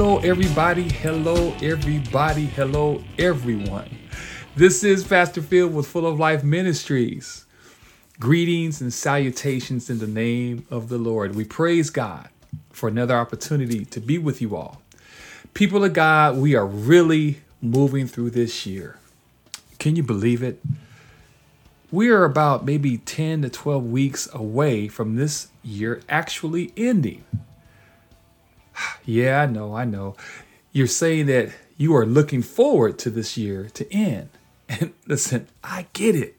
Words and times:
Hello, 0.00 0.16
everybody. 0.20 0.88
Hello, 0.88 1.54
everybody. 1.60 2.46
Hello, 2.46 3.04
everyone. 3.18 3.98
This 4.56 4.82
is 4.82 5.04
Pastor 5.04 5.42
Phil 5.42 5.68
with 5.68 5.86
Full 5.88 6.06
of 6.06 6.18
Life 6.18 6.42
Ministries. 6.42 7.44
Greetings 8.18 8.80
and 8.80 8.94
salutations 8.94 9.90
in 9.90 9.98
the 9.98 10.06
name 10.06 10.66
of 10.70 10.88
the 10.88 10.96
Lord. 10.96 11.34
We 11.34 11.44
praise 11.44 11.90
God 11.90 12.30
for 12.70 12.88
another 12.88 13.14
opportunity 13.14 13.84
to 13.84 14.00
be 14.00 14.16
with 14.16 14.40
you 14.40 14.56
all. 14.56 14.80
People 15.52 15.84
of 15.84 15.92
God, 15.92 16.38
we 16.38 16.54
are 16.54 16.66
really 16.66 17.42
moving 17.60 18.06
through 18.06 18.30
this 18.30 18.64
year. 18.64 18.96
Can 19.78 19.96
you 19.96 20.02
believe 20.02 20.42
it? 20.42 20.62
We 21.90 22.08
are 22.08 22.24
about 22.24 22.64
maybe 22.64 22.96
10 22.96 23.42
to 23.42 23.50
12 23.50 23.84
weeks 23.84 24.30
away 24.32 24.88
from 24.88 25.16
this 25.16 25.48
year 25.62 26.00
actually 26.08 26.72
ending. 26.74 27.22
Yeah, 29.04 29.42
I 29.42 29.46
know, 29.46 29.74
I 29.74 29.84
know. 29.84 30.16
You're 30.72 30.86
saying 30.86 31.26
that 31.26 31.50
you 31.76 31.94
are 31.96 32.06
looking 32.06 32.42
forward 32.42 32.98
to 33.00 33.10
this 33.10 33.36
year 33.36 33.68
to 33.74 33.92
end. 33.92 34.28
And 34.68 34.92
listen, 35.04 35.48
I 35.64 35.86
get 35.94 36.14
it. 36.14 36.36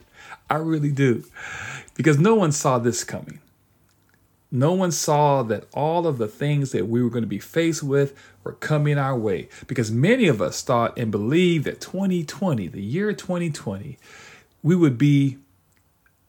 I 0.50 0.56
really 0.56 0.92
do. 0.92 1.26
Because 1.96 2.18
no 2.18 2.34
one 2.34 2.54
saw 2.54 2.80
this 2.80 3.04
coming. 3.04 3.42
No 4.52 4.74
one 4.74 4.92
saw 4.92 5.44
that 5.44 5.66
all 5.74 6.08
of 6.08 6.18
the 6.18 6.28
things 6.28 6.72
that 6.72 6.88
we 6.88 7.04
were 7.04 7.10
going 7.10 7.24
to 7.24 7.28
be 7.28 7.40
faced 7.40 7.84
with 7.84 8.18
were 8.44 8.54
coming 8.54 8.98
our 8.98 9.18
way. 9.18 9.50
Because 9.68 9.92
many 9.92 10.28
of 10.28 10.42
us 10.42 10.62
thought 10.62 10.98
and 10.98 11.12
believed 11.12 11.66
that 11.66 11.80
2020, 11.80 12.68
the 12.68 12.82
year 12.82 13.14
2020, 13.14 13.98
we 14.64 14.76
would 14.76 14.98
be 14.98 15.38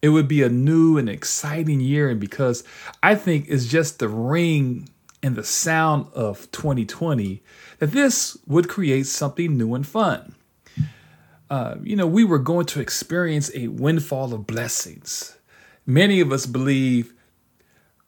it 0.01 0.09
would 0.09 0.27
be 0.27 0.43
a 0.43 0.49
new 0.49 0.99
and 0.99 1.09
exciting 1.09 1.81
year 1.81 2.09
and 2.11 2.19
because 2.19 2.65
I 3.05 3.15
think 3.15 3.47
it's 3.49 3.67
just 3.67 4.01
the 4.01 4.09
ring 4.09 4.89
and 5.23 5.37
the 5.37 5.45
sound 5.45 6.07
of 6.15 6.51
2020 6.51 7.43
that 7.79 7.93
this 7.93 8.37
would 8.47 8.69
create 8.69 9.07
something 9.07 9.57
new 9.57 9.75
and 9.75 9.87
fun. 9.87 10.35
Uh, 11.49 11.77
you 11.83 11.95
know, 11.95 12.07
we 12.07 12.25
were 12.25 12.39
going 12.39 12.67
to 12.67 12.81
experience 12.81 13.51
a 13.55 13.69
windfall 13.69 14.33
of 14.33 14.47
blessings. 14.47 15.37
Many 15.85 16.21
of 16.21 16.33
us 16.33 16.47
believe 16.47 17.13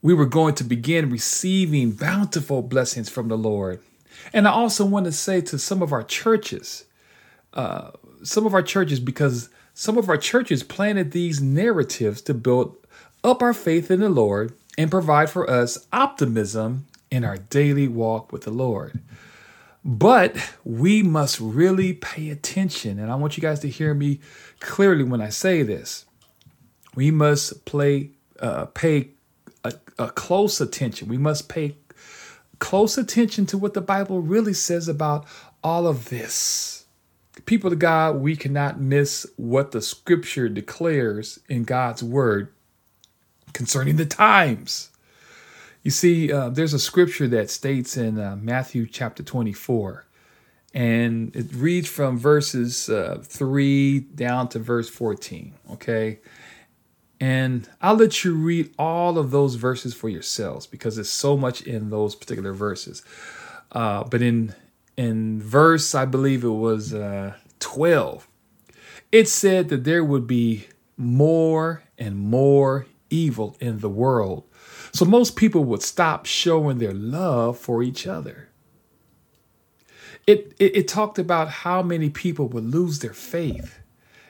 we 0.01 0.15
were 0.15 0.27
going 0.27 0.55
to 0.55 0.65
begin 0.65 1.11
receiving 1.11 1.92
bountiful 1.92 2.62
blessings 2.62 3.09
from 3.09 3.29
the 3.29 3.39
Lord. 3.39 3.81
And 4.33 4.48
I 4.48 4.51
also 4.51 4.85
want 4.85 5.07
to 5.07 5.12
say 5.12 5.41
to 5.42 5.59
some 5.59 5.83
of 5.83 5.92
our 5.92 6.03
churches, 6.03 6.85
uh, 7.53 7.91
some 8.23 8.47
of 8.47 8.55
our 8.55 8.62
churches, 8.62 8.98
because 8.98 9.51
some 9.75 9.98
of 9.98 10.09
our 10.09 10.17
churches 10.17 10.62
planted 10.62 11.11
these 11.11 11.42
narratives 11.42 12.23
to 12.23 12.35
build 12.35 12.77
up 13.23 13.42
our 13.42 13.55
faith 13.55 13.91
in 13.91 14.01
the 14.01 14.09
Lord 14.09 14.55
and 14.79 14.91
provide 14.91 15.31
for 15.31 15.48
us 15.48 15.87
optimism 15.92 16.87
in 17.15 17.25
our 17.25 17.37
daily 17.37 17.87
walk 17.87 18.33
with 18.33 18.43
the 18.43 18.51
Lord. 18.51 19.01
But 19.84 20.37
we 20.65 21.03
must 21.03 21.39
really 21.39 21.93
pay 21.93 22.31
attention. 22.31 22.98
And 22.98 23.12
I 23.12 23.15
want 23.15 23.37
you 23.37 23.41
guys 23.41 23.61
to 23.61 23.69
hear 23.69 23.95
me 23.95 24.20
clearly 24.59 25.05
when 25.05 25.20
I 25.20 25.29
say 25.29 25.62
this. 25.62 26.07
We 26.95 27.11
must 27.11 27.64
play, 27.67 28.11
uh, 28.41 28.67
pay 28.67 29.11
a, 29.63 29.75
a 29.98 30.08
close 30.08 30.61
attention. 30.61 31.08
We 31.08 31.19
must 31.19 31.48
pay 31.48 31.77
close 32.58 32.98
attention 32.98 33.46
to 33.46 33.58
what 33.58 33.75
the 33.75 33.81
Bible 33.81 34.20
really 34.20 34.55
says 34.55 34.89
about 34.89 35.27
all 35.63 35.86
of 35.86 36.08
this. 36.08 36.86
People 37.46 37.73
of 37.73 37.79
God, 37.79 38.17
we 38.17 38.36
cannot 38.36 38.81
miss 38.81 39.27
what 39.36 39.73
the 39.73 39.83
scripture 39.83 40.48
declares 40.48 41.39
in 41.48 41.64
God's 41.64 42.02
word 42.02 42.52
concerning 43.52 43.96
the 43.96 44.07
times. 44.07 44.91
You 45.84 45.90
see, 45.90 46.33
uh, 46.33 46.48
there's 46.48 46.72
a 46.72 46.78
scripture 46.78 47.28
that 47.28 47.50
states 47.50 47.98
in 47.98 48.18
uh, 48.18 48.36
Matthew 48.40 48.86
chapter 48.86 49.22
24, 49.22 50.06
and 50.72 51.36
it 51.36 51.52
reads 51.52 51.89
from 51.89 52.17
verses 52.17 52.89
uh, 52.89 53.22
3 53.22 54.00
down 54.00 54.48
to 54.48 54.58
verse 54.58 54.89
14, 54.89 55.52
okay? 55.72 56.20
And 57.20 57.68
I'll 57.83 57.96
let 57.96 58.24
you 58.24 58.34
read 58.34 58.72
all 58.78 59.18
of 59.18 59.30
those 59.30 59.56
verses 59.56 59.92
for 59.92 60.08
yourselves 60.08 60.67
because 60.67 60.95
there's 60.95 61.11
so 61.11 61.36
much 61.36 61.61
in 61.61 61.90
those 61.90 62.14
particular 62.14 62.55
verses. 62.55 63.05
Uh, 63.70 64.05
but 64.05 64.22
in 64.22 64.55
in 64.96 65.42
verse, 65.42 65.95
I 65.95 66.06
believe 66.06 66.45
it 66.45 66.48
was 66.48 66.95
uh, 66.95 67.34
12, 67.58 68.27
it 69.12 69.28
said 69.28 69.68
that 69.68 69.84
there 69.84 70.05
would 70.05 70.27
be 70.27 70.68
more 70.96 71.83
and 71.98 72.16
more 72.16 72.86
evil 73.11 73.56
in 73.61 73.80
the 73.80 73.89
world 73.89 74.45
so 74.95 75.05
most 75.05 75.35
people 75.35 75.65
would 75.65 75.83
stop 75.83 76.25
showing 76.25 76.79
their 76.79 76.95
love 76.95 77.59
for 77.59 77.83
each 77.83 78.07
other. 78.07 78.49
It, 80.25 80.55
it, 80.61 80.77
it 80.77 80.89
talked 80.89 81.19
about 81.19 81.49
how 81.49 81.83
many 81.83 82.09
people 82.11 82.47
would 82.49 82.65
lose 82.65 83.01
their 83.01 83.13
faith 83.13 83.81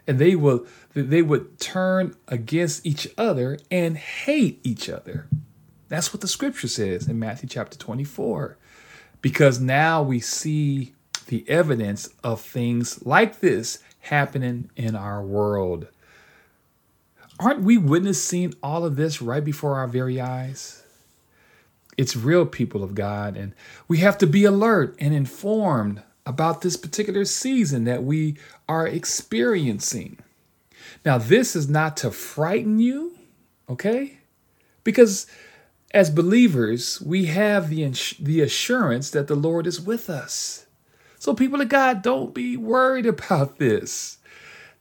and 0.06 0.18
they 0.18 0.34
will 0.34 0.66
they 0.94 1.22
would 1.22 1.60
turn 1.60 2.14
against 2.28 2.84
each 2.86 3.06
other 3.18 3.58
and 3.70 3.98
hate 3.98 4.60
each 4.64 4.88
other. 4.88 5.28
That's 5.88 6.14
what 6.14 6.22
the 6.22 6.28
scripture 6.28 6.68
says 6.68 7.08
in 7.08 7.18
Matthew 7.18 7.48
chapter 7.48 7.78
24. 7.78 8.56
Because 9.20 9.60
now 9.60 10.02
we 10.02 10.18
see 10.18 10.94
the 11.26 11.48
evidence 11.48 12.08
of 12.22 12.40
things 12.40 13.04
like 13.04 13.40
this 13.40 13.80
happening 14.00 14.70
in 14.76 14.96
our 14.96 15.22
world. 15.22 15.88
Aren't 17.40 17.62
we 17.62 17.78
witnessing 17.78 18.54
all 18.62 18.84
of 18.84 18.96
this 18.96 19.20
right 19.20 19.44
before 19.44 19.76
our 19.76 19.88
very 19.88 20.20
eyes? 20.20 20.84
It's 21.96 22.16
real, 22.16 22.46
people 22.46 22.82
of 22.82 22.94
God, 22.94 23.36
and 23.36 23.54
we 23.88 23.98
have 23.98 24.18
to 24.18 24.26
be 24.26 24.44
alert 24.44 24.96
and 24.98 25.14
informed 25.14 26.02
about 26.26 26.60
this 26.60 26.76
particular 26.76 27.24
season 27.24 27.84
that 27.84 28.02
we 28.02 28.36
are 28.68 28.86
experiencing. 28.86 30.18
Now, 31.04 31.18
this 31.18 31.54
is 31.54 31.68
not 31.68 31.96
to 31.98 32.10
frighten 32.10 32.78
you, 32.78 33.16
okay? 33.68 34.18
Because 34.82 35.26
as 35.92 36.10
believers, 36.10 37.00
we 37.00 37.26
have 37.26 37.68
the, 37.68 37.84
ins- 37.84 38.16
the 38.18 38.40
assurance 38.40 39.10
that 39.10 39.28
the 39.28 39.36
Lord 39.36 39.66
is 39.66 39.80
with 39.80 40.08
us. 40.08 40.66
So, 41.18 41.34
people 41.34 41.60
of 41.60 41.68
God, 41.68 42.02
don't 42.02 42.34
be 42.34 42.56
worried 42.56 43.06
about 43.06 43.58
this. 43.58 44.18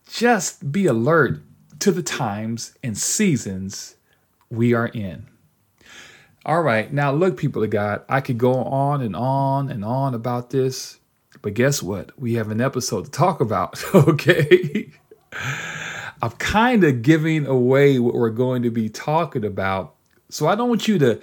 Just 0.08 0.72
be 0.72 0.86
alert 0.86 1.42
to 1.84 1.92
the 1.92 2.02
times 2.02 2.78
and 2.82 2.98
seasons 2.98 3.98
we 4.50 4.74
are 4.74 4.88
in. 4.88 5.28
All 6.46 6.62
right, 6.62 6.92
now 6.94 7.12
look, 7.12 7.36
people 7.36 7.62
of 7.62 7.72
God, 7.72 8.06
I 8.08 8.22
could 8.22 8.38
go 8.38 8.54
on 8.54 9.02
and 9.02 9.14
on 9.18 9.70
and 9.70 9.84
on 9.84 10.14
about 10.14 10.50
this, 10.50 11.02
but 11.42 11.56
guess 11.56 11.84
what? 11.84 12.18
We 12.18 12.36
have 12.36 12.52
an 12.52 12.62
episode 12.62 13.04
to 13.04 13.12
talk 13.12 13.42
about, 13.42 13.84
okay? 13.94 14.92
I'm 16.22 16.32
kind 16.32 16.86
of 16.86 17.02
giving 17.02 17.46
away 17.46 18.00
what 18.00 18.14
we're 18.14 18.30
going 18.30 18.64
to 18.64 18.72
be 18.72 18.88
talking 18.88 19.44
about. 19.44 19.96
So 20.30 20.48
I 20.48 20.56
don't 20.56 20.70
want 20.70 20.88
you 20.88 20.98
to, 21.00 21.22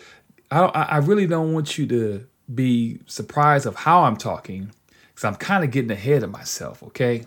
I, 0.50 0.60
I 0.66 0.96
really 0.98 1.26
don't 1.26 1.54
want 1.54 1.78
you 1.78 1.86
to 1.86 2.26
be 2.54 3.00
surprised 3.06 3.64
of 3.64 3.76
how 3.76 4.02
I'm 4.02 4.18
talking 4.18 4.72
because 5.08 5.24
I'm 5.24 5.36
kind 5.36 5.64
of 5.64 5.70
getting 5.70 5.90
ahead 5.90 6.22
of 6.22 6.30
myself, 6.30 6.82
okay? 6.82 7.24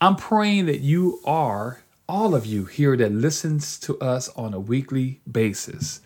I'm 0.00 0.16
praying 0.16 0.64
that 0.66 0.80
you 0.80 1.20
are 1.26 1.83
all 2.08 2.34
of 2.34 2.46
you 2.46 2.64
here 2.64 2.96
that 2.96 3.12
listens 3.12 3.78
to 3.80 3.98
us 3.98 4.28
on 4.30 4.54
a 4.54 4.60
weekly 4.60 5.20
basis. 5.30 6.00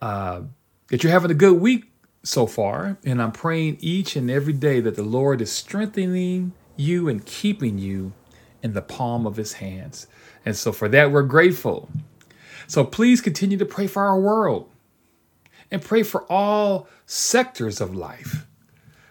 Uh, 0.00 0.42
that 0.88 1.02
you're 1.02 1.12
having 1.12 1.30
a 1.30 1.34
good 1.34 1.60
week 1.60 1.92
so 2.22 2.46
far, 2.46 2.98
and 3.04 3.20
I'm 3.20 3.32
praying 3.32 3.78
each 3.80 4.14
and 4.16 4.30
every 4.30 4.52
day 4.52 4.80
that 4.80 4.96
the 4.96 5.02
Lord 5.02 5.40
is 5.40 5.50
strengthening 5.50 6.52
you 6.76 7.08
and 7.08 7.24
keeping 7.24 7.78
you 7.78 8.12
in 8.62 8.74
the 8.74 8.82
palm 8.82 9.26
of 9.26 9.36
his 9.36 9.54
hands. 9.54 10.06
And 10.44 10.56
so 10.56 10.72
for 10.72 10.88
that, 10.88 11.10
we're 11.10 11.22
grateful. 11.22 11.88
So 12.66 12.84
please 12.84 13.20
continue 13.20 13.58
to 13.58 13.66
pray 13.66 13.86
for 13.86 14.02
our 14.04 14.18
world 14.18 14.70
and 15.70 15.82
pray 15.82 16.02
for 16.02 16.30
all 16.30 16.88
sectors 17.06 17.80
of 17.80 17.94
life. 17.94 18.46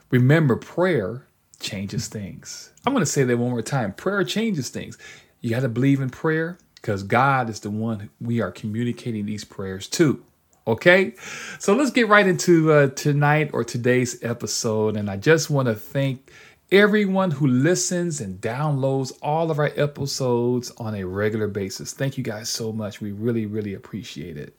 Remember, 0.10 0.56
prayer 0.56 1.26
changes 1.60 2.08
things. 2.08 2.72
I'm 2.86 2.94
going 2.94 3.06
to 3.06 3.12
say 3.12 3.24
that 3.24 3.38
one 3.38 3.52
more 3.52 3.62
time. 3.62 3.94
Prayer 3.94 4.24
changes 4.24 4.70
things. 4.70 4.98
You 5.42 5.50
got 5.50 5.62
to 5.62 5.70
believe 5.70 6.02
in 6.02 6.10
prayer 6.10 6.58
because 6.76 7.04
God 7.04 7.50
is 7.50 7.60
the 7.60 7.72
one 7.72 8.10
we 8.20 8.42
are 8.42 8.52
communicating 8.52 9.26
these 9.26 9.44
prayers 9.44 9.88
to. 9.90 10.24
Okay, 10.68 11.16
so 11.58 11.74
let's 11.76 11.90
get 11.90 12.08
right 12.08 12.28
into 12.28 12.72
uh, 12.72 12.90
tonight 12.90 13.50
or 13.52 13.64
today's 13.64 14.24
episode. 14.24 14.96
And 14.96 15.10
I 15.10 15.18
just 15.18 15.50
want 15.50 15.68
to 15.68 15.74
thank 15.74 16.32
everyone 16.72 17.32
who 17.32 17.48
listens 17.48 18.22
and 18.22 18.40
downloads 18.40 19.12
all 19.24 19.50
of 19.50 19.58
our 19.58 19.72
episodes 19.76 20.72
on 20.78 20.94
a 20.94 21.04
regular 21.04 21.48
basis. 21.48 21.94
Thank 21.94 22.16
you 22.18 22.24
guys 22.24 22.48
so 22.48 22.72
much. 22.72 23.02
We 23.02 23.12
really, 23.12 23.48
really 23.48 23.74
appreciate 23.74 24.38
it. 24.38 24.56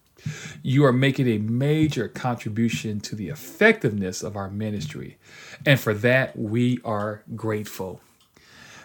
You 0.63 0.85
are 0.85 0.93
making 0.93 1.29
a 1.29 1.39
major 1.39 2.09
contribution 2.09 3.01
to 3.01 3.15
the 3.15 3.29
effectiveness 3.29 4.23
of 4.23 4.37
our 4.37 4.51
ministry. 4.51 5.19
And 5.65 5.79
for 5.79 5.95
that, 5.95 6.37
we 6.37 6.81
are 6.85 7.23
grateful. 7.37 8.01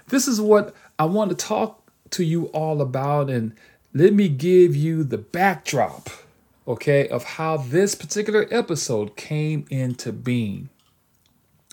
This 0.07 0.27
is 0.27 0.39
what 0.39 0.73
I 0.97 1.05
want 1.05 1.31
to 1.31 1.35
talk 1.35 1.76
to 2.11 2.23
you 2.23 2.45
all 2.47 2.81
about 2.81 3.29
and 3.29 3.53
let 3.93 4.13
me 4.13 4.29
give 4.29 4.75
you 4.75 5.03
the 5.03 5.17
backdrop, 5.17 6.09
okay, 6.67 7.07
of 7.07 7.23
how 7.23 7.57
this 7.57 7.95
particular 7.95 8.47
episode 8.51 9.15
came 9.15 9.65
into 9.69 10.11
being. 10.11 10.69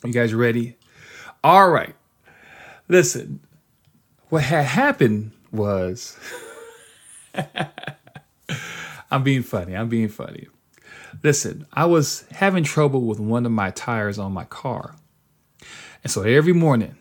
You 0.04 0.12
guys 0.12 0.32
ready? 0.32 0.76
All 1.42 1.70
right. 1.70 1.94
Listen, 2.88 3.40
what 4.28 4.44
had 4.44 4.64
happened 4.64 5.32
was 5.52 6.19
I'm 9.10 9.22
being 9.22 9.42
funny. 9.42 9.76
I'm 9.76 9.88
being 9.88 10.08
funny. 10.08 10.48
Listen, 11.22 11.66
I 11.72 11.84
was 11.84 12.25
having 12.31 12.64
trouble 12.64 13.02
with 13.02 13.20
one 13.20 13.46
of 13.46 13.52
my 13.52 13.70
tires 13.70 14.19
on 14.19 14.32
my 14.32 14.44
car. 14.44 14.96
And 16.02 16.10
so 16.10 16.22
every 16.22 16.52
morning, 16.52 16.96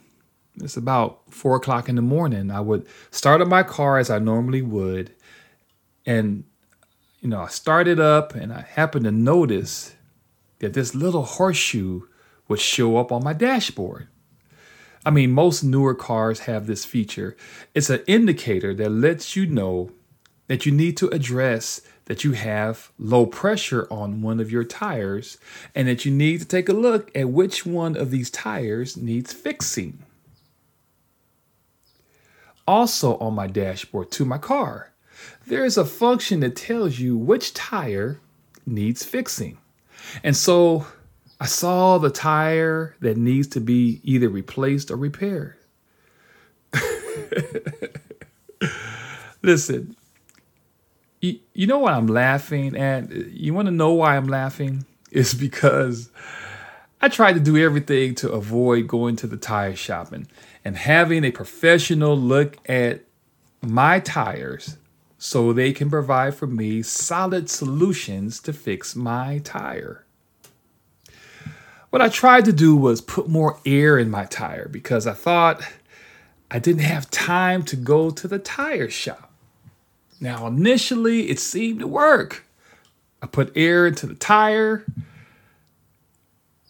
it's 0.62 0.78
about 0.78 1.22
four 1.30 1.56
o'clock 1.56 1.90
in 1.90 1.96
the 1.96 2.02
morning, 2.02 2.52
I 2.52 2.60
would 2.60 2.86
start 3.12 3.42
up 3.42 3.48
my 3.48 3.64
car 3.64 3.98
as 3.98 4.10
I 4.10 4.20
normally 4.20 4.62
would. 4.62 5.14
And, 6.06 6.44
you 7.22 7.30
know, 7.30 7.42
I 7.42 7.48
started 7.48 8.00
up 8.00 8.36
and 8.36 8.54
I 8.54 8.62
happened 8.62 9.06
to 9.06 9.12
notice 9.12 9.96
that 10.60 10.74
this 10.74 10.94
little 10.94 11.24
horseshoe 11.24 12.02
would 12.48 12.60
show 12.60 12.98
up 12.98 13.12
on 13.12 13.24
my 13.24 13.34
dashboard. 13.34 14.08
I 15.06 15.10
mean, 15.10 15.32
most 15.32 15.64
newer 15.64 15.96
cars 15.96 16.42
have 16.42 16.68
this 16.68 16.86
feature. 16.86 17.36
It's 17.74 17.90
an 17.90 18.04
indicator 18.08 18.74
that 18.76 18.90
lets 18.90 19.36
you 19.36 19.46
know 19.46 19.92
that 20.48 20.66
you 20.66 20.72
need 20.72 20.98
to 20.98 21.08
address 21.10 21.82
that 22.06 22.24
you 22.24 22.34
have 22.34 22.92
low 23.00 23.26
pressure 23.26 23.88
on 23.90 24.22
one 24.22 24.40
of 24.40 24.52
your 24.52 24.64
tires 24.64 25.38
and 25.74 25.88
that 25.88 26.06
you 26.06 26.12
need 26.12 26.40
to 26.42 26.46
take 26.46 26.70
a 26.70 26.74
look 26.74 27.10
at 27.16 27.30
which 27.30 27.66
one 27.66 27.96
of 27.96 28.12
these 28.12 28.30
tires 28.30 28.96
needs 28.98 29.34
fixing. 29.34 30.04
Also, 32.68 33.18
on 33.18 33.33
my 33.33 33.48
dashboard 33.48 34.12
to 34.12 34.25
my 34.25 34.38
car, 34.38 34.92
there 35.48 35.65
is 35.65 35.77
a 35.77 35.86
function 35.86 36.39
that 36.42 36.56
tells 36.56 37.00
you 37.00 37.18
which 37.18 37.54
tire 37.54 38.19
needs 38.65 39.04
fixing. 39.04 39.57
And 40.24 40.36
so 40.36 40.86
I 41.39 41.45
saw 41.45 41.98
the 41.98 42.10
tire 42.10 42.95
that 43.01 43.18
needs 43.18 43.48
to 43.50 43.60
be 43.60 44.00
either 44.04 44.30
replaced 44.30 44.92
or 44.92 44.95
repaired. 44.95 45.57
Listen, 49.42 49.95
you, 51.19 51.39
you 51.54 51.68
know 51.68 51.80
what 51.80 51.94
I'm 51.94 52.07
laughing 52.07 52.77
at? 52.77 53.12
You 53.12 53.54
want 53.54 53.68
to 53.68 53.71
know 53.71 53.94
why 53.94 54.16
I'm 54.16 54.27
laughing? 54.27 54.86
It's 55.16 55.36
because 55.36 56.09
I 57.00 57.07
tried 57.07 57.33
to 57.33 57.39
do 57.39 57.56
everything 57.56 58.16
to 58.16 58.31
avoid 58.31 58.88
going 58.88 59.16
to 59.18 59.27
the 59.27 59.38
tire 59.38 59.75
shop 59.75 60.12
and, 60.12 60.27
and 60.65 60.77
having 60.77 61.24
a 61.24 61.31
professional 61.31 62.18
look 62.18 62.57
at 62.69 63.01
my 63.62 64.00
tires 64.00 64.77
so 65.18 65.54
they 65.54 65.71
can 65.71 65.89
provide 65.89 66.36
for 66.36 66.48
me 66.48 66.81
solid 66.81 67.50
solutions 67.50 68.39
to 68.42 68.51
fix 68.51 68.95
my 68.95 69.39
tire. 69.39 70.04
What 71.89 72.01
I 72.01 72.10
tried 72.10 72.45
to 72.45 72.54
do 72.54 72.75
was 72.75 73.01
put 73.01 73.30
more 73.30 73.60
air 73.65 73.98
in 73.98 74.10
my 74.10 74.25
tire 74.25 74.68
because 74.68 75.06
I 75.06 75.13
thought 75.13 75.62
I 76.50 76.60
didn't 76.60 76.81
have 76.81 77.09
time 77.09 77.63
to 77.63 77.75
go 77.75 78.09
to 78.09 78.27
the 78.27 78.39
tire 78.39 78.89
shop. 78.89 79.31
Now, 80.19 80.48
initially, 80.48 81.30
it 81.30 81.39
seemed 81.39 81.80
to 81.80 81.88
work. 81.88 82.45
I 83.21 83.27
put 83.27 83.51
air 83.56 83.88
into 83.88 84.07
the 84.07 84.16
tire, 84.16 84.86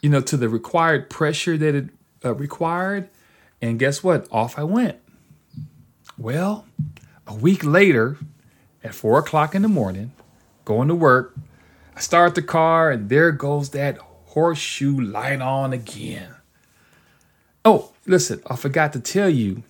you 0.02 0.10
know, 0.10 0.22
to 0.22 0.38
the 0.38 0.50
required 0.50 1.10
pressure 1.10 1.58
that 1.58 1.74
it 1.76 1.90
uh, 2.24 2.36
required. 2.36 3.10
And 3.64 3.80
guess 3.80 4.04
what? 4.04 4.28
Off 4.30 4.60
I 4.60 4.64
went. 4.66 4.98
Well, 6.18 6.66
a 7.26 7.34
week 7.34 7.64
later, 7.64 8.18
at 8.84 8.94
four 8.94 9.18
o'clock 9.20 9.56
in 9.56 9.62
the 9.62 9.70
morning, 9.70 10.12
going 10.66 10.90
to 10.90 10.96
work, 10.96 11.34
I 11.96 12.02
start 12.02 12.36
the 12.36 12.42
car, 12.42 12.92
and 12.92 13.08
there 13.08 13.32
goes 13.32 13.70
that 13.70 13.98
horseshoe 14.26 15.00
light 15.00 15.40
on 15.40 15.72
again. 15.72 16.36
Oh, 17.64 17.94
listen, 18.06 18.42
I 18.48 18.58
forgot 18.58 18.92
to 18.94 19.00
tell 19.00 19.30
you 19.30 19.64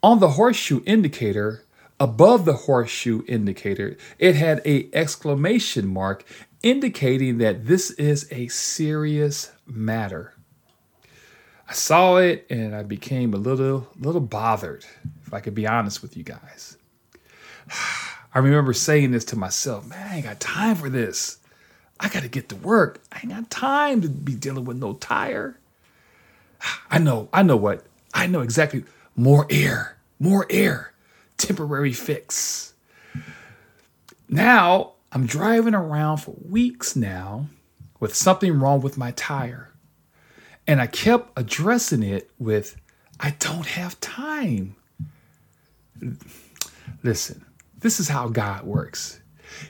on 0.00 0.20
the 0.20 0.30
horseshoe 0.30 0.82
indicator, 0.86 1.64
Above 1.98 2.44
the 2.44 2.54
horseshoe 2.54 3.22
indicator, 3.26 3.96
it 4.18 4.34
had 4.34 4.60
a 4.64 4.88
exclamation 4.92 5.86
mark 5.86 6.24
indicating 6.62 7.38
that 7.38 7.66
this 7.66 7.90
is 7.92 8.28
a 8.30 8.48
serious 8.48 9.52
matter. 9.66 10.33
I 11.74 11.76
saw 11.76 12.18
it 12.18 12.46
and 12.50 12.72
I 12.72 12.84
became 12.84 13.34
a 13.34 13.36
little 13.36 13.88
little 13.98 14.20
bothered, 14.20 14.86
if 15.26 15.34
I 15.34 15.40
could 15.40 15.56
be 15.56 15.66
honest 15.66 16.02
with 16.02 16.16
you 16.16 16.22
guys. 16.22 16.76
I 17.68 18.38
remember 18.38 18.72
saying 18.72 19.10
this 19.10 19.24
to 19.26 19.36
myself, 19.36 19.84
man, 19.84 20.06
I 20.06 20.14
ain't 20.14 20.24
got 20.24 20.38
time 20.38 20.76
for 20.76 20.88
this. 20.88 21.38
I 21.98 22.08
got 22.08 22.22
to 22.22 22.28
get 22.28 22.48
to 22.50 22.56
work. 22.56 23.00
I 23.10 23.18
ain't 23.18 23.30
got 23.30 23.50
time 23.50 24.02
to 24.02 24.08
be 24.08 24.36
dealing 24.36 24.66
with 24.66 24.76
no 24.76 24.92
tire. 24.92 25.58
I 26.90 27.00
know, 27.00 27.28
I 27.32 27.42
know 27.42 27.56
what. 27.56 27.84
I 28.14 28.28
know 28.28 28.42
exactly. 28.42 28.84
More 29.16 29.44
air, 29.50 29.96
more 30.20 30.46
air 30.50 30.92
temporary 31.38 31.92
fix. 31.92 32.72
Now 34.28 34.92
I'm 35.10 35.26
driving 35.26 35.74
around 35.74 36.18
for 36.18 36.36
weeks 36.48 36.94
now 36.94 37.48
with 37.98 38.14
something 38.14 38.60
wrong 38.60 38.80
with 38.80 38.96
my 38.96 39.10
tire. 39.10 39.73
And 40.66 40.80
I 40.80 40.86
kept 40.86 41.38
addressing 41.38 42.02
it 42.02 42.30
with, 42.38 42.76
I 43.20 43.30
don't 43.38 43.66
have 43.66 44.00
time. 44.00 44.76
Listen, 47.02 47.44
this 47.78 48.00
is 48.00 48.08
how 48.08 48.28
God 48.28 48.64
works. 48.64 49.20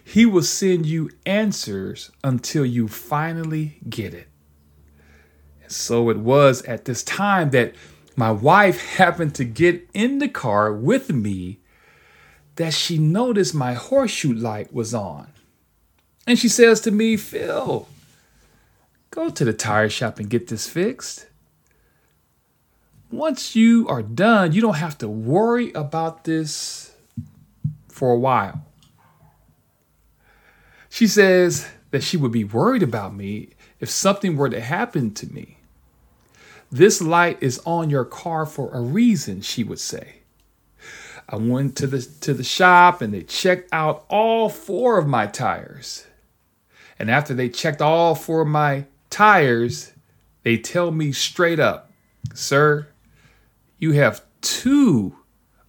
He 0.03 0.25
will 0.25 0.43
send 0.43 0.87
you 0.87 1.11
answers 1.27 2.11
until 2.23 2.65
you 2.65 2.89
finally 2.89 3.79
get 3.89 4.15
it. 4.15 4.29
And 5.63 5.73
so 5.73 6.11
it 6.11 6.19
was 6.19 6.63
at 6.63 6.85
this 6.85 7.03
time 7.03 7.51
that 7.51 7.75
my 8.17 8.31
wife 8.31 8.81
happened 8.97 9.35
to 9.35 9.45
get 9.45 9.89
in 9.93 10.19
the 10.19 10.29
car 10.29 10.73
with 10.73 11.11
me 11.11 11.59
that 12.57 12.73
she 12.73 12.99
noticed 12.99 13.55
my 13.55 13.75
horseshoe 13.75 14.33
light 14.33 14.73
was 14.73 14.95
on. 14.95 15.33
And 16.27 16.39
she 16.39 16.49
says 16.49 16.81
to 16.83 16.91
me, 16.91 17.17
Phil, 17.17 17.89
go 19.15 19.31
to 19.31 19.45
the 19.45 19.53
tire 19.53 19.89
shop 19.89 20.19
and 20.19 20.29
get 20.29 20.49
this 20.49 20.69
fixed. 20.69 21.27
Once 23.13 23.55
you 23.55 23.87
are 23.87 24.03
done, 24.03 24.53
you 24.53 24.61
don't 24.61 24.75
have 24.75 24.99
to 24.99 25.09
worry 25.09 25.73
about 25.73 26.25
this 26.25 26.97
for 27.89 28.11
a 28.11 28.19
while. 28.19 28.67
She 30.89 31.07
says 31.07 31.69
that 31.93 32.03
she 32.03 32.17
would 32.17 32.33
be 32.33 32.43
worried 32.43 32.83
about 32.83 33.15
me 33.15 33.51
if 33.79 33.89
something 33.89 34.37
were 34.37 34.49
to 34.49 34.61
happen 34.61 35.15
to 35.15 35.33
me. 35.33 35.59
This 36.73 37.01
light 37.01 37.39
is 37.41 37.61
on 37.65 37.91
your 37.91 38.05
car 38.05 38.45
for 38.45 38.73
a 38.73 38.81
reason, 38.81 39.43
she 39.43 39.63
would 39.63 39.79
say. 39.79 40.23
I 41.29 41.37
went 41.37 41.77
to 41.77 41.87
the 41.87 42.03
to 42.21 42.35
the 42.35 42.43
shop 42.43 43.01
and 43.01 43.15
they 43.15 43.23
checked 43.23 43.69
out 43.73 44.05
all 44.09 44.49
four 44.49 44.99
of 44.99 45.07
my 45.07 45.29
tires. 45.29 46.05
And 46.99 47.11
after 47.11 47.33
they 47.33 47.49
checked 47.49 47.81
all 47.81 48.15
four 48.15 48.43
of 48.43 48.49
my 48.49 48.87
tires, 49.15 49.93
they 50.43 50.57
tell 50.57 50.91
me 50.91 51.13
straight 51.13 51.61
up, 51.61 51.91
"Sir, 52.35 52.89
you 53.79 53.93
have 53.93 54.25
two 54.41 55.17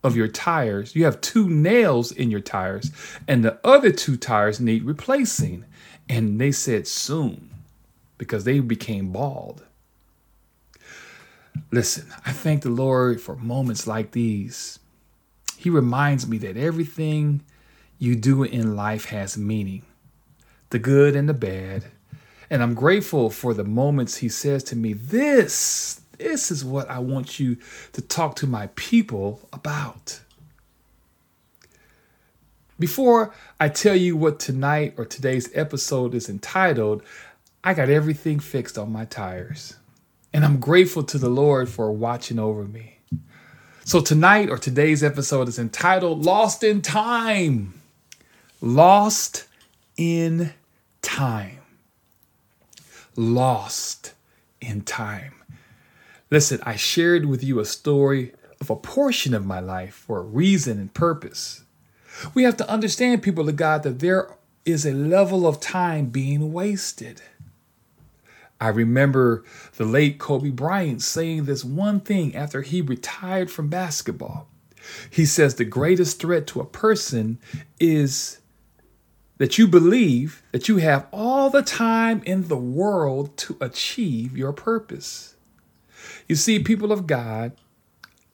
of 0.04 0.16
your 0.16 0.28
tires. 0.28 0.96
You 0.96 1.06
have 1.06 1.22
two 1.22 1.50
nails 1.50 2.12
in 2.12 2.32
your 2.32 2.40
tires, 2.42 2.92
and 3.28 3.44
the 3.44 3.60
other 3.64 3.92
two 3.92 4.18
tires 4.18 4.60
need 4.60 4.84
replacing." 4.84 5.66
And 6.10 6.40
they 6.42 6.52
said 6.52 6.88
soon 6.88 7.50
because 8.18 8.44
they 8.44 8.60
became 8.60 9.12
bald. 9.12 9.64
Listen, 11.72 12.06
I 12.26 12.32
thank 12.32 12.64
the 12.64 12.70
Lord 12.70 13.22
for 13.22 13.36
moments 13.36 13.88
like 13.88 14.12
these 14.12 14.80
he 15.58 15.70
reminds 15.72 16.28
me 16.28 16.38
that 16.38 16.58
everything 16.58 17.42
you 17.98 18.16
do 18.16 18.44
in 18.44 18.76
life 18.76 19.06
has 19.06 19.38
meaning 19.38 19.82
the 20.70 20.80
good 20.80 21.16
and 21.16 21.28
the 21.30 21.34
bad. 21.34 21.86
And 22.50 22.62
I'm 22.62 22.74
grateful 22.74 23.30
for 23.30 23.54
the 23.54 23.64
moments 23.64 24.18
he 24.18 24.30
says 24.30 24.64
to 24.66 24.76
me, 24.76 24.94
This, 24.94 26.02
this 26.18 26.52
is 26.52 26.64
what 26.64 26.90
I 26.90 27.00
want 27.00 27.40
you 27.40 27.58
to 27.94 28.02
talk 28.02 28.36
to 28.38 28.48
my 28.48 28.68
people 28.76 29.48
about. 29.52 30.22
Before 32.78 33.34
I 33.60 33.70
tell 33.70 33.96
you 33.96 34.18
what 34.18 34.40
tonight 34.40 34.96
or 34.98 35.06
today's 35.06 35.50
episode 35.56 36.14
is 36.14 36.28
entitled, 36.28 37.04
I 37.64 37.74
got 37.74 37.90
everything 37.90 38.40
fixed 38.40 38.78
on 38.78 38.92
my 38.92 39.06
tires. 39.06 39.78
And 40.34 40.44
I'm 40.44 40.60
grateful 40.60 41.04
to 41.04 41.18
the 41.18 41.30
Lord 41.30 41.70
for 41.70 41.92
watching 41.92 42.38
over 42.38 42.66
me. 42.66 43.00
So, 43.86 44.02
tonight 44.02 44.50
or 44.50 44.58
today's 44.58 45.04
episode 45.04 45.48
is 45.48 45.58
entitled 45.58 46.26
Lost 46.26 46.64
in 46.64 46.82
Time. 46.82 47.80
Lost 48.60 49.46
in 49.96 50.54
Time. 51.02 51.60
Lost 53.16 54.14
in 54.62 54.82
Time. 54.82 55.34
Listen, 56.32 56.60
I 56.64 56.76
shared 56.76 57.26
with 57.26 57.44
you 57.44 57.60
a 57.60 57.66
story 57.66 58.34
of 58.60 58.70
a 58.70 58.76
portion 58.76 59.34
of 59.34 59.46
my 59.46 59.60
life 59.60 59.94
for 59.94 60.20
a 60.20 60.24
reason 60.24 60.80
and 60.80 60.94
purpose. 60.94 61.64
We 62.34 62.44
have 62.44 62.58
to 62.58 62.70
understand, 62.70 63.24
people 63.24 63.48
of 63.48 63.56
God, 63.56 63.84
that 63.84 64.00
there 64.00 64.36
is 64.66 64.86
a 64.86 64.94
level 64.94 65.46
of 65.46 65.60
time 65.60 66.08
being 66.08 66.52
wasted. 66.52 67.22
I 68.60 68.70
remember 68.70 69.44
the 69.76 69.86
late 69.86 70.18
Kobe 70.18 70.50
Bryant 70.50 71.02
saying 71.02 71.46
this 71.46 71.64
one 71.64 72.00
thing 72.00 72.36
after 72.36 72.62
he 72.62 72.82
retired 72.82 73.52
from 73.52 73.68
basketball. 73.68 74.48
He 75.10 75.26
says 75.26 75.56
the 75.56 75.66
greatest 75.66 76.20
threat 76.20 76.48
to 76.48 76.62
a 76.62 76.66
person 76.66 77.38
is 77.80 78.40
that 79.38 79.58
you 79.58 79.68
believe 79.68 80.42
that 80.52 80.68
you 80.68 80.78
have 80.78 81.08
all 81.12 81.50
the 81.50 81.62
time 81.62 82.22
in 82.26 82.48
the 82.48 82.58
world 82.58 83.36
to 83.38 83.58
achieve 83.60 84.38
your 84.38 84.54
purpose. 84.54 85.36
You 86.28 86.36
see, 86.36 86.60
people 86.60 86.92
of 86.92 87.06
God, 87.06 87.54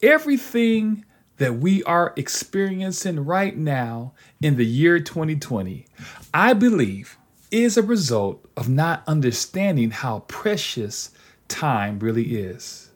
everything 0.02 1.06
that 1.38 1.58
we 1.58 1.84
are 1.86 2.14
experiencing 2.16 3.26
right 3.26 3.58
now 3.58 4.14
in 4.42 4.58
the 4.58 4.66
year 4.66 5.00
2020, 5.00 5.88
I 6.34 6.54
believe 6.54 7.18
is 7.50 7.78
a 7.78 7.82
result 7.82 8.46
of 8.56 8.70
not 8.70 9.04
understanding 9.08 9.90
how 9.92 10.20
precious 10.28 11.12
time 11.48 11.98
really 12.00 12.36
is. 12.36 12.91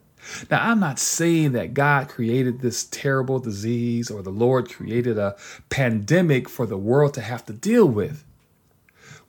Now, 0.50 0.70
I'm 0.70 0.80
not 0.80 1.00
saying 1.00 1.54
that 1.54 1.74
God 1.74 2.10
created 2.10 2.60
this 2.60 2.86
terrible 2.86 3.40
disease 3.40 4.10
or 4.10 4.22
the 4.22 4.32
Lord 4.32 4.72
created 4.72 5.18
a 5.18 5.36
pandemic 5.70 6.50
for 6.50 6.66
the 6.66 6.78
world 6.78 7.14
to 7.16 7.22
have 7.22 7.46
to 7.46 7.54
deal 7.54 7.86
with. 7.86 8.24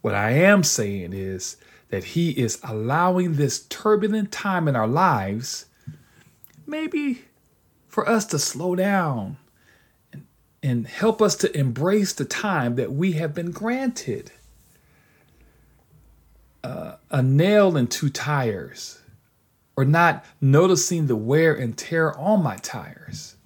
What 0.00 0.14
I 0.14 0.30
am 0.30 0.62
saying 0.62 1.12
is 1.12 1.56
that 1.90 2.04
He 2.04 2.30
is 2.30 2.58
allowing 2.62 3.34
this 3.34 3.64
turbulent 3.66 4.32
time 4.32 4.68
in 4.68 4.76
our 4.76 4.86
lives, 4.86 5.66
maybe 6.66 7.22
for 7.88 8.08
us 8.08 8.24
to 8.26 8.38
slow 8.38 8.74
down 8.74 9.36
and, 10.12 10.26
and 10.62 10.86
help 10.86 11.22
us 11.22 11.36
to 11.36 11.56
embrace 11.56 12.12
the 12.12 12.24
time 12.24 12.76
that 12.76 12.92
we 12.92 13.12
have 13.12 13.34
been 13.34 13.50
granted. 13.50 14.32
Uh, 16.64 16.96
a 17.10 17.22
nail 17.22 17.76
and 17.76 17.90
two 17.90 18.10
tires 18.10 19.00
or 19.76 19.84
not 19.84 20.24
noticing 20.40 21.06
the 21.06 21.16
wear 21.16 21.54
and 21.54 21.76
tear 21.76 22.16
on 22.18 22.42
my 22.42 22.56
tires. 22.56 23.36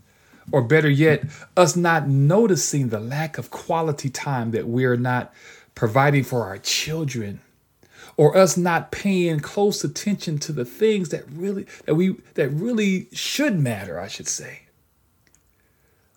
Or 0.52 0.62
better 0.62 0.90
yet, 0.90 1.24
us 1.56 1.76
not 1.76 2.08
noticing 2.08 2.88
the 2.88 3.00
lack 3.00 3.38
of 3.38 3.50
quality 3.50 4.10
time 4.10 4.50
that 4.52 4.66
we're 4.66 4.96
not 4.96 5.32
providing 5.74 6.24
for 6.24 6.44
our 6.44 6.58
children. 6.58 7.40
Or 8.16 8.36
us 8.36 8.56
not 8.56 8.90
paying 8.92 9.40
close 9.40 9.82
attention 9.84 10.38
to 10.40 10.52
the 10.52 10.64
things 10.64 11.08
that 11.08 11.24
really 11.30 11.66
that 11.86 11.94
we 11.94 12.16
that 12.34 12.48
really 12.50 13.08
should 13.12 13.58
matter, 13.58 13.98
I 13.98 14.08
should 14.08 14.28
say. 14.28 14.62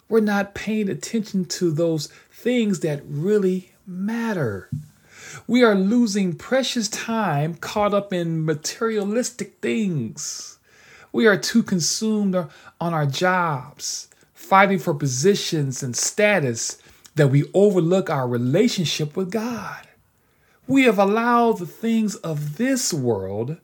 We're 0.10 0.20
not 0.20 0.54
paying 0.54 0.90
attention 0.90 1.46
to 1.46 1.72
those 1.72 2.08
things 2.32 2.82
that 2.82 3.02
really 3.06 3.72
matter. 3.88 4.70
We 5.48 5.64
are 5.64 5.76
losing 5.76 6.34
precious 6.34 6.88
time 6.88 7.56
caught 7.56 7.94
up 7.94 8.12
in 8.14 8.46
materialistic 8.46 9.60
things. 9.62 10.60
We 11.12 11.28
are 11.28 11.38
too 11.38 11.64
consumed 11.64 12.36
on 12.36 12.94
our 12.94 13.06
jobs, 13.06 14.08
fighting 14.34 14.80
for 14.80 14.94
positions 14.94 15.84
and 15.84 15.96
status 15.96 16.78
that 17.16 17.30
we 17.30 17.50
overlook 17.54 18.10
our 18.10 18.28
relationship 18.28 19.16
with 19.16 19.32
God. 19.32 19.88
We 20.68 20.84
have 20.84 20.98
allowed 20.98 21.60
the 21.60 21.66
things 21.66 22.16
of 22.16 22.58
this 22.58 22.94
world 22.94 23.58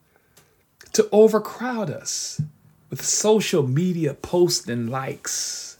to 0.94 1.10
overcrowd 1.12 1.90
us 1.90 2.42
with 2.90 3.06
social 3.06 3.68
media 3.68 4.14
posts 4.14 4.68
and 4.68 4.90
likes, 4.90 5.78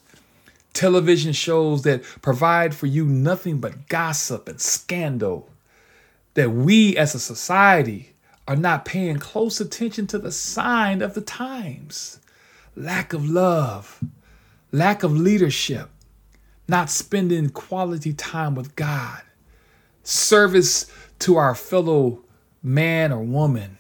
television 0.74 1.34
shows 1.34 1.82
that 1.84 2.04
provide 2.22 2.74
for 2.74 2.86
you 2.86 3.06
nothing 3.06 3.60
but 3.60 3.88
gossip 3.90 4.48
and 4.48 4.62
scandal, 4.62 5.50
that 6.40 6.52
we 6.52 6.96
as 6.96 7.14
a 7.14 7.20
society 7.20 8.14
are 8.48 8.56
not 8.56 8.86
paying 8.86 9.18
close 9.18 9.60
attention 9.60 10.08
to 10.08 10.18
the 10.18 10.32
sign 10.32 11.02
of 11.02 11.14
the 11.14 11.20
times 11.20 12.18
lack 12.78 13.12
of 13.12 13.30
love, 13.30 14.02
lack 14.72 15.04
of 15.04 15.12
leadership, 15.12 15.90
not 16.66 16.90
spending 16.90 17.50
quality 17.50 18.14
time 18.14 18.56
with 18.56 18.74
God, 18.78 19.22
service 20.04 20.90
to 21.20 21.36
our 21.36 21.54
fellow 21.54 22.24
man 22.64 23.12
or 23.12 23.20
woman. 23.20 23.78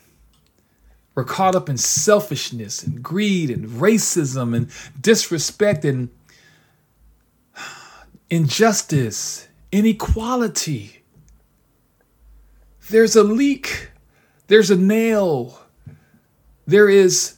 We're 1.15 1.23
caught 1.23 1.55
up 1.55 1.69
in 1.69 1.77
selfishness 1.77 2.83
and 2.83 3.01
greed 3.01 3.49
and 3.49 3.69
racism 3.69 4.53
and 4.53 4.69
disrespect 4.99 5.85
and 5.85 6.09
injustice, 8.29 9.47
inequality. 9.71 10.98
There's 12.89 13.15
a 13.15 13.23
leak. 13.23 13.89
There's 14.47 14.71
a 14.71 14.77
nail. 14.77 15.61
There 16.65 16.89
is 16.89 17.35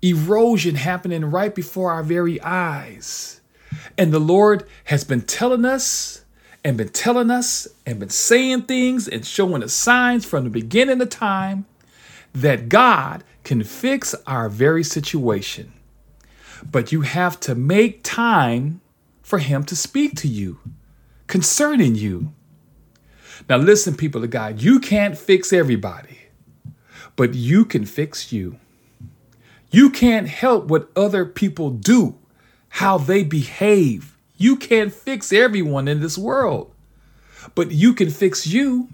erosion 0.00 0.76
happening 0.76 1.24
right 1.26 1.54
before 1.54 1.92
our 1.92 2.02
very 2.02 2.40
eyes. 2.40 3.40
And 3.96 4.12
the 4.12 4.18
Lord 4.18 4.66
has 4.84 5.04
been 5.04 5.22
telling 5.22 5.64
us 5.64 6.24
and 6.64 6.76
been 6.76 6.88
telling 6.88 7.30
us 7.30 7.68
and 7.86 7.98
been 7.98 8.08
saying 8.08 8.62
things 8.62 9.08
and 9.08 9.24
showing 9.24 9.62
us 9.62 9.72
signs 9.72 10.24
from 10.24 10.44
the 10.44 10.50
beginning 10.50 11.00
of 11.00 11.10
time 11.10 11.66
that 12.34 12.68
God 12.68 13.24
can 13.44 13.62
fix 13.64 14.14
our 14.26 14.48
very 14.48 14.84
situation. 14.84 15.72
But 16.70 16.92
you 16.92 17.02
have 17.02 17.40
to 17.40 17.54
make 17.54 18.02
time 18.02 18.80
for 19.22 19.38
Him 19.38 19.64
to 19.64 19.76
speak 19.76 20.14
to 20.16 20.28
you 20.28 20.58
concerning 21.26 21.94
you. 21.94 22.32
Now, 23.48 23.56
listen, 23.56 23.96
people 23.96 24.24
of 24.24 24.30
God, 24.30 24.60
you 24.60 24.80
can't 24.80 25.16
fix 25.16 25.52
everybody, 25.52 26.18
but 27.16 27.34
you 27.34 27.64
can 27.64 27.84
fix 27.84 28.32
you. 28.32 28.58
You 29.70 29.90
can't 29.90 30.28
help 30.28 30.66
what 30.66 30.90
other 30.96 31.26
people 31.26 31.70
do, 31.70 32.16
how 32.70 32.96
they 32.98 33.22
behave. 33.22 34.16
You 34.36 34.56
can't 34.56 34.92
fix 34.92 35.32
everyone 35.32 35.88
in 35.88 36.00
this 36.00 36.16
world, 36.16 36.72
but 37.54 37.70
you 37.72 37.92
can 37.92 38.10
fix 38.10 38.46
you. 38.46 38.88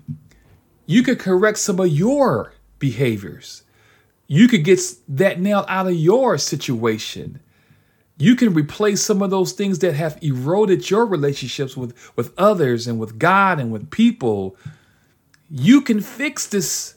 You 0.86 1.02
can 1.02 1.16
correct 1.16 1.58
some 1.58 1.78
of 1.80 1.88
your 1.88 2.54
behaviors. 2.78 3.62
You 4.26 4.48
could 4.48 4.64
get 4.64 4.80
that 5.08 5.40
nail 5.40 5.64
out 5.68 5.86
of 5.86 5.94
your 5.94 6.38
situation. 6.38 7.40
You 8.16 8.37
can 8.37 8.54
replace 8.54 9.02
some 9.02 9.23
of 9.23 9.30
those 9.30 9.52
things 9.52 9.80
that 9.80 9.94
have 9.94 10.18
eroded 10.23 10.88
your 10.88 11.04
relationships 11.04 11.76
with, 11.76 11.94
with 12.16 12.33
others 12.38 12.87
and 12.87 12.99
with 12.99 13.18
God 13.18 13.59
and 13.59 13.73
with 13.73 13.90
people. 13.90 14.56
You 15.50 15.80
can 15.80 16.00
fix 16.00 16.47
this 16.47 16.97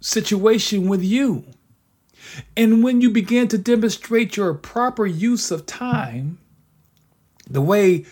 situation 0.00 0.88
with 0.88 1.02
you. 1.02 1.44
And 2.56 2.82
when 2.82 3.00
you 3.00 3.10
begin 3.10 3.48
to 3.48 3.58
demonstrate 3.58 4.36
your 4.36 4.54
proper 4.54 5.06
use 5.06 5.50
of 5.50 5.66
time, 5.66 6.38
the 7.48 7.60
way 7.60 8.06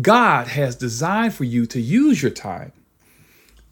God 0.00 0.48
has 0.48 0.76
designed 0.76 1.34
for 1.34 1.44
you 1.44 1.66
to 1.66 1.80
use 1.80 2.22
your 2.22 2.30
time, 2.30 2.72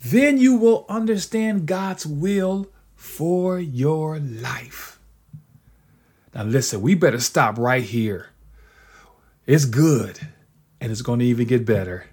then 0.04 0.38
you 0.38 0.54
will 0.56 0.84
understand 0.88 1.66
God's 1.66 2.06
will 2.06 2.68
for 2.94 3.58
your 3.58 4.18
life. 4.18 4.93
Now, 6.34 6.42
listen, 6.42 6.82
we 6.82 6.94
better 6.94 7.20
stop 7.20 7.58
right 7.58 7.82
here. 7.82 8.30
It's 9.46 9.66
good, 9.66 10.18
and 10.80 10.90
it's 10.90 11.02
going 11.02 11.20
to 11.20 11.24
even 11.26 11.46
get 11.46 11.64
better. 11.64 12.06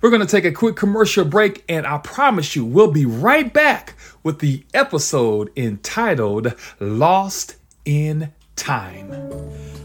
We're 0.00 0.10
going 0.10 0.22
to 0.22 0.28
take 0.28 0.44
a 0.44 0.52
quick 0.52 0.76
commercial 0.76 1.24
break, 1.24 1.64
and 1.68 1.86
I 1.86 1.98
promise 1.98 2.56
you, 2.56 2.64
we'll 2.64 2.92
be 2.92 3.04
right 3.04 3.52
back 3.52 3.96
with 4.22 4.38
the 4.38 4.64
episode 4.72 5.50
entitled 5.56 6.54
Lost 6.78 7.56
in 7.84 8.32
Time. 8.56 9.10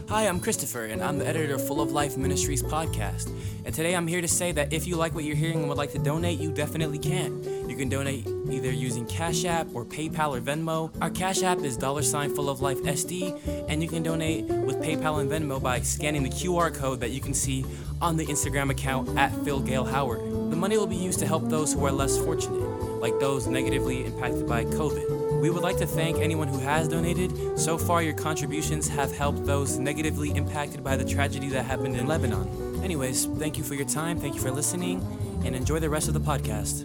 Hi, 0.08 0.28
I'm 0.28 0.38
Christopher, 0.38 0.84
and 0.84 1.02
I'm 1.02 1.18
the 1.18 1.26
editor 1.26 1.56
of 1.56 1.66
Full 1.66 1.80
of 1.80 1.90
Life 1.90 2.16
Ministries 2.16 2.62
podcast. 2.62 3.28
And 3.64 3.74
today 3.74 3.96
I'm 3.96 4.06
here 4.06 4.20
to 4.20 4.28
say 4.28 4.52
that 4.52 4.72
if 4.72 4.86
you 4.86 4.94
like 4.94 5.16
what 5.16 5.24
you're 5.24 5.34
hearing 5.34 5.58
and 5.58 5.68
would 5.68 5.78
like 5.78 5.90
to 5.94 5.98
donate, 5.98 6.38
you 6.38 6.52
definitely 6.52 7.00
can. 7.00 7.68
You 7.68 7.74
can 7.74 7.88
donate 7.88 8.24
either 8.48 8.70
using 8.70 9.04
Cash 9.06 9.44
App 9.44 9.66
or 9.74 9.84
PayPal 9.84 10.36
or 10.36 10.40
Venmo. 10.40 10.92
Our 11.00 11.10
Cash 11.10 11.42
App 11.42 11.58
is 11.58 11.76
dollar 11.76 12.02
sign 12.02 12.32
Full 12.36 12.48
of 12.48 12.60
Life 12.60 12.80
SD, 12.84 13.66
and 13.68 13.82
you 13.82 13.88
can 13.88 14.04
donate 14.04 14.44
with 14.44 14.76
PayPal 14.76 15.20
and 15.20 15.28
Venmo 15.28 15.60
by 15.60 15.80
scanning 15.80 16.22
the 16.22 16.30
QR 16.30 16.72
code 16.72 17.00
that 17.00 17.10
you 17.10 17.20
can 17.20 17.34
see 17.34 17.66
on 18.00 18.16
the 18.16 18.26
Instagram 18.26 18.70
account 18.70 19.18
at 19.18 19.34
Phil 19.44 19.58
Gale 19.58 19.84
Howard. 19.84 20.20
The 20.20 20.56
money 20.56 20.78
will 20.78 20.86
be 20.86 20.94
used 20.94 21.18
to 21.18 21.26
help 21.26 21.48
those 21.48 21.72
who 21.72 21.84
are 21.84 21.90
less 21.90 22.16
fortunate, 22.16 22.60
like 23.00 23.18
those 23.18 23.48
negatively 23.48 24.04
impacted 24.04 24.46
by 24.46 24.66
COVID. 24.66 25.15
We 25.40 25.50
would 25.50 25.62
like 25.62 25.76
to 25.78 25.86
thank 25.86 26.18
anyone 26.18 26.48
who 26.48 26.58
has 26.58 26.88
donated. 26.88 27.58
So 27.58 27.76
far, 27.78 28.02
your 28.02 28.14
contributions 28.14 28.88
have 28.88 29.16
helped 29.16 29.44
those 29.44 29.78
negatively 29.78 30.30
impacted 30.34 30.82
by 30.82 30.96
the 30.96 31.04
tragedy 31.04 31.48
that 31.50 31.64
happened 31.64 31.96
in 31.96 32.06
Lebanon. 32.06 32.82
Anyways, 32.82 33.26
thank 33.38 33.58
you 33.58 33.64
for 33.64 33.74
your 33.74 33.86
time, 33.86 34.18
thank 34.18 34.34
you 34.34 34.40
for 34.40 34.50
listening, 34.50 35.00
and 35.44 35.54
enjoy 35.54 35.78
the 35.78 35.90
rest 35.90 36.08
of 36.08 36.14
the 36.14 36.20
podcast. 36.20 36.84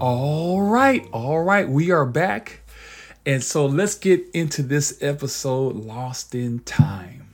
All 0.00 0.62
right, 0.62 1.08
all 1.12 1.42
right, 1.42 1.68
we 1.68 1.90
are 1.90 2.06
back. 2.06 2.62
And 3.26 3.42
so 3.42 3.66
let's 3.66 3.96
get 3.96 4.24
into 4.32 4.62
this 4.62 4.96
episode, 5.02 5.74
Lost 5.76 6.34
in 6.34 6.60
Time. 6.60 7.28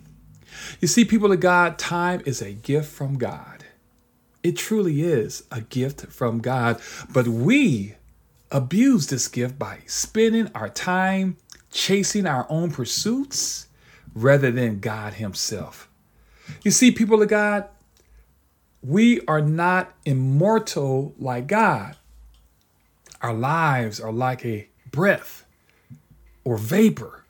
You 0.81 0.89
see, 0.89 1.05
people 1.05 1.31
of 1.31 1.41
God, 1.41 1.79
time 1.79 2.23
is 2.25 2.41
a 2.41 2.53
gift 2.53 2.91
from 2.91 3.19
God. 3.19 3.65
It 4.43 4.57
truly 4.57 5.03
is 5.03 5.45
a 5.51 5.61
gift 5.61 6.07
from 6.07 6.39
God, 6.41 6.81
but 7.13 7.29
we 7.29 7.95
abuse 8.55 9.09
this 9.09 9.27
gift 9.27 9.59
by 9.59 9.81
spending 9.85 10.49
our 10.55 10.69
time 10.69 11.37
chasing 11.73 12.25
our 12.25 12.47
own 12.49 12.71
pursuits 12.71 13.67
rather 14.15 14.53
than 14.53 14.79
God 14.79 15.15
Himself. 15.15 15.89
You 16.63 16.71
see, 16.71 16.93
people 16.93 17.21
of 17.21 17.29
God, 17.29 17.69
we 18.81 19.21
are 19.27 19.41
not 19.41 19.93
immortal 20.05 21.15
like 21.19 21.49
God. 21.49 21.97
Our 23.21 23.35
lives 23.35 23.99
are 23.99 24.13
like 24.13 24.45
a 24.47 24.69
breath 24.91 25.45
or 26.45 26.57
vapor. 26.57 27.25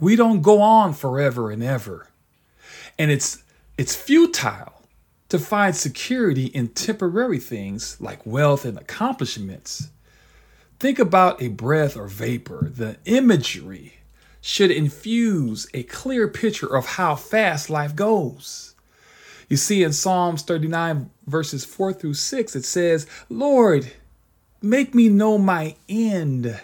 We 0.00 0.16
don't 0.16 0.42
go 0.42 0.60
on 0.60 0.92
forever 0.94 1.52
and 1.52 1.62
ever. 1.62 2.08
And 2.98 3.12
it's 3.12 3.44
it's 3.78 3.94
futile 3.94 4.73
to 5.28 5.38
find 5.38 5.74
security 5.74 6.46
in 6.46 6.68
temporary 6.68 7.38
things 7.38 8.00
like 8.00 8.24
wealth 8.26 8.64
and 8.64 8.78
accomplishments. 8.78 9.90
Think 10.78 10.98
about 10.98 11.42
a 11.42 11.48
breath 11.48 11.96
or 11.96 12.06
vapor. 12.06 12.70
The 12.74 12.98
imagery 13.04 13.94
should 14.40 14.70
infuse 14.70 15.66
a 15.72 15.82
clear 15.84 16.28
picture 16.28 16.76
of 16.76 16.84
how 16.84 17.16
fast 17.16 17.70
life 17.70 17.96
goes. 17.96 18.74
You 19.48 19.56
see, 19.56 19.82
in 19.82 19.92
Psalms 19.92 20.42
39, 20.42 21.10
verses 21.26 21.64
4 21.64 21.92
through 21.94 22.14
6, 22.14 22.56
it 22.56 22.64
says, 22.64 23.06
Lord, 23.28 23.90
make 24.60 24.94
me 24.94 25.08
know 25.08 25.38
my 25.38 25.76
end 25.88 26.60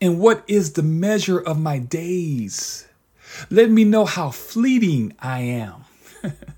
and 0.00 0.18
what 0.18 0.44
is 0.46 0.72
the 0.72 0.82
measure 0.82 1.38
of 1.38 1.58
my 1.58 1.78
days. 1.78 2.86
Let 3.50 3.70
me 3.70 3.84
know 3.84 4.04
how 4.04 4.30
fleeting 4.30 5.14
I 5.18 5.40
am. 5.40 5.84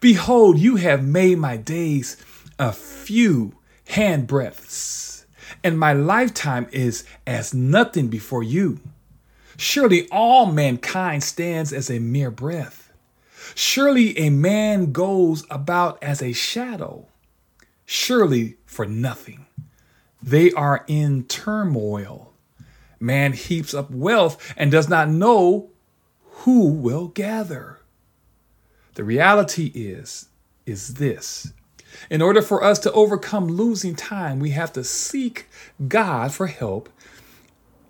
Behold, 0.00 0.58
you 0.58 0.76
have 0.76 1.04
made 1.04 1.38
my 1.38 1.56
days 1.56 2.16
a 2.58 2.72
few 2.72 3.54
handbreadths, 3.88 5.24
and 5.62 5.78
my 5.78 5.92
lifetime 5.92 6.66
is 6.72 7.04
as 7.26 7.54
nothing 7.54 8.08
before 8.08 8.42
you. 8.42 8.80
Surely 9.56 10.08
all 10.10 10.46
mankind 10.46 11.22
stands 11.22 11.72
as 11.72 11.90
a 11.90 11.98
mere 11.98 12.30
breath. 12.30 12.92
Surely 13.54 14.18
a 14.18 14.30
man 14.30 14.92
goes 14.92 15.44
about 15.50 16.02
as 16.02 16.22
a 16.22 16.32
shadow. 16.32 17.06
Surely 17.86 18.56
for 18.66 18.86
nothing. 18.86 19.46
They 20.22 20.50
are 20.52 20.84
in 20.86 21.24
turmoil. 21.24 22.32
Man 22.98 23.34
heaps 23.34 23.74
up 23.74 23.90
wealth 23.90 24.54
and 24.56 24.70
does 24.70 24.88
not 24.88 25.08
know 25.08 25.70
who 26.22 26.68
will 26.68 27.08
gather. 27.08 27.78
The 28.94 29.04
reality 29.04 29.70
is 29.74 30.28
is 30.66 30.94
this. 30.94 31.52
In 32.10 32.22
order 32.22 32.42
for 32.42 32.64
us 32.64 32.78
to 32.80 32.92
overcome 32.92 33.48
losing 33.48 33.94
time, 33.94 34.40
we 34.40 34.50
have 34.50 34.72
to 34.72 34.82
seek 34.82 35.46
God 35.86 36.32
for 36.32 36.46
help 36.46 36.88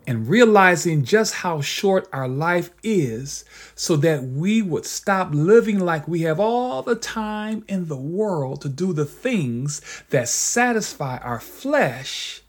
and 0.07 0.29
realizing 0.29 1.05
just 1.05 1.35
how 1.35 1.61
short 1.61 2.09
our 2.13 2.29
life 2.29 2.71
is 2.83 3.45
so 3.75 3.97
that 3.97 4.23
we 4.23 4.61
would 4.61 4.85
stop 4.85 5.31
living 5.33 5.79
like 5.79 6.07
we 6.07 6.23
have 6.23 6.39
all 6.39 6.83
the 6.83 6.95
time 6.95 7.65
in 7.69 7.89
the 7.89 7.97
world 7.97 8.61
to 8.61 8.69
do 8.69 8.93
the 8.93 9.07
things 9.07 9.81
that 10.11 10.29
satisfy 10.29 11.17
our 11.19 11.41
flesh 11.41 12.43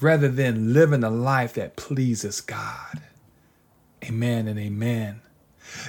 rather 0.00 0.28
than 0.28 0.72
living 0.72 1.04
a 1.04 1.10
life 1.10 1.54
that 1.54 1.76
pleases 1.76 2.40
God. 2.40 3.02
Amen 4.04 4.48
and 4.48 4.58
amen. 4.58 5.20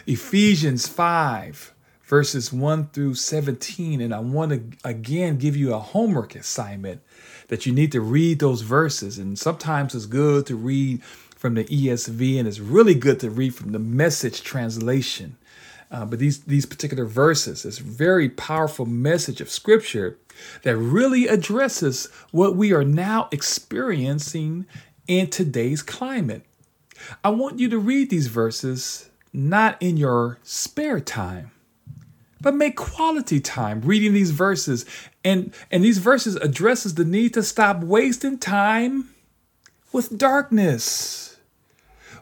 Ephesians 0.06 0.88
5, 0.88 1.74
verses 2.04 2.54
1 2.54 2.90
through 2.90 3.16
17. 3.16 4.02
And 4.02 4.14
I 4.14 4.20
want 4.20 4.52
to 4.52 4.88
again 4.88 5.38
give 5.38 5.56
you 5.56 5.74
a 5.74 5.80
homework 5.80 6.36
assignment 6.36 7.02
that 7.48 7.66
you 7.66 7.74
need 7.74 7.92
to 7.92 8.02
read 8.02 8.40
those 8.40 8.62
verses. 8.62 9.18
And 9.18 9.38
sometimes 9.38 9.96
it's 9.96 10.06
good 10.06 10.46
to 10.48 10.56
read 10.56 11.04
from 11.04 11.56
the 11.56 11.66
ESV, 11.66 12.40
and 12.40 12.48
it's 12.48 12.62
really 12.62 12.96
good 12.96 13.20
to 13.20 13.30
read 13.30 13.54
from 13.54 13.74
the 13.74 13.80
message 13.80 14.44
translation. 14.44 15.36
Uh, 15.92 16.06
but 16.06 16.18
these 16.18 16.40
these 16.46 16.66
particular 16.66 17.06
verses, 17.06 17.64
this 17.64 17.80
very 17.80 18.30
powerful 18.30 18.86
message 18.86 19.42
of 19.42 19.50
Scripture 19.50 20.18
that 20.64 20.78
really 20.78 21.28
addresses 21.28 22.08
what 22.32 22.56
we 22.56 22.72
are 22.72 22.86
now 22.86 23.28
experiencing 23.32 24.66
in 25.08 25.30
today's 25.30 25.82
climate. 25.82 26.44
I 27.24 27.30
want 27.30 27.60
you 27.60 27.70
to 27.70 27.78
read 27.78 28.10
these 28.10 28.28
verses 28.28 29.10
not 29.34 29.82
in 29.82 29.98
your 29.98 30.40
spare 30.44 31.00
time, 31.00 31.52
but 32.44 32.54
make 32.54 32.76
quality 32.76 33.40
time 33.40 33.82
reading 33.82 34.14
these 34.14 34.32
verses. 34.32 34.86
And, 35.24 35.54
and 35.72 35.84
these 35.84 35.98
verses 35.98 36.36
addresses 36.36 36.96
the 36.96 37.06
need 37.06 37.34
to 37.34 37.42
stop 37.42 37.82
wasting 37.82 38.38
time 38.38 39.10
with 39.94 40.18
darkness. 40.18 41.38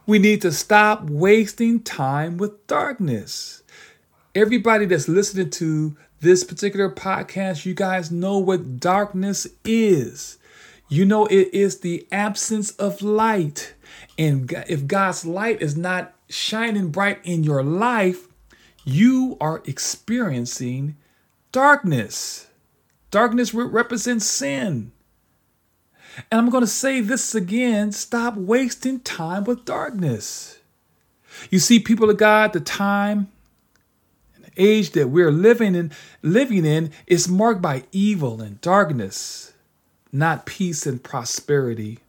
We 0.05 0.19
need 0.19 0.41
to 0.43 0.51
stop 0.51 1.09
wasting 1.09 1.81
time 1.81 2.37
with 2.37 2.67
darkness. 2.67 3.63
Everybody 4.35 4.85
that's 4.85 5.09
listening 5.09 5.49
to 5.51 5.97
this 6.19 6.43
particular 6.43 6.89
podcast, 6.89 7.65
you 7.65 7.73
guys 7.73 8.11
know 8.11 8.37
what 8.37 8.79
darkness 8.79 9.47
is. 9.65 10.37
You 10.87 11.03
know, 11.03 11.25
it 11.25 11.51
is 11.51 11.79
the 11.79 12.07
absence 12.11 12.71
of 12.71 13.01
light. 13.01 13.73
And 14.19 14.51
if 14.69 14.85
God's 14.85 15.25
light 15.25 15.61
is 15.61 15.75
not 15.75 16.13
shining 16.29 16.89
bright 16.89 17.19
in 17.23 17.43
your 17.43 17.63
life, 17.63 18.27
you 18.83 19.37
are 19.39 19.61
experiencing 19.65 20.95
darkness. 21.51 22.47
Darkness 23.09 23.53
represents 23.53 24.25
sin. 24.25 24.91
And 26.31 26.39
I'm 26.41 26.49
going 26.49 26.63
to 26.63 26.67
say 26.67 27.01
this 27.01 27.35
again 27.35 27.91
stop 27.91 28.35
wasting 28.35 28.99
time 28.99 29.43
with 29.43 29.65
darkness. 29.65 30.59
You 31.49 31.59
see, 31.59 31.79
people 31.79 32.09
of 32.09 32.17
God, 32.17 32.53
the 32.53 32.59
time 32.59 33.31
and 34.35 34.43
the 34.43 34.51
age 34.57 34.91
that 34.91 35.09
we're 35.09 35.31
living 35.31 35.75
in, 35.75 35.91
living 36.21 36.65
in 36.65 36.91
is 37.07 37.29
marked 37.29 37.61
by 37.61 37.83
evil 37.91 38.41
and 38.41 38.59
darkness, 38.59 39.53
not 40.11 40.45
peace 40.45 40.85
and 40.85 41.01
prosperity. 41.01 41.99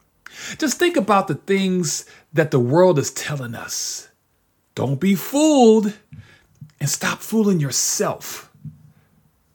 Just 0.59 0.79
think 0.79 0.97
about 0.97 1.29
the 1.29 1.35
things 1.35 2.05
that 2.33 2.51
the 2.51 2.59
world 2.59 2.99
is 2.99 3.11
telling 3.11 3.55
us. 3.55 4.09
Don't 4.75 4.99
be 4.99 5.15
fooled 5.15 5.93
and 6.83 6.90
stop 6.90 7.21
fooling 7.21 7.61
yourself. 7.61 8.51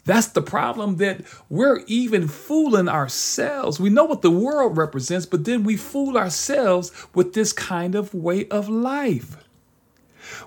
That's 0.06 0.28
the 0.28 0.42
problem 0.42 0.96
that 0.96 1.26
we're 1.50 1.82
even 1.86 2.30
fooling 2.30 2.88
ourselves. 2.88 3.82
We 3.82 3.90
know 3.90 4.06
what 4.06 4.22
the 4.22 4.32
world 4.32 4.78
represents, 4.78 5.26
but 5.26 5.44
then 5.44 5.66
we 5.66 5.76
fool 5.76 6.18
ourselves 6.18 6.90
with 7.14 7.34
this 7.34 7.52
kind 7.52 7.96
of 7.96 8.14
way 8.14 8.48
of 8.48 8.70
life. 8.70 9.36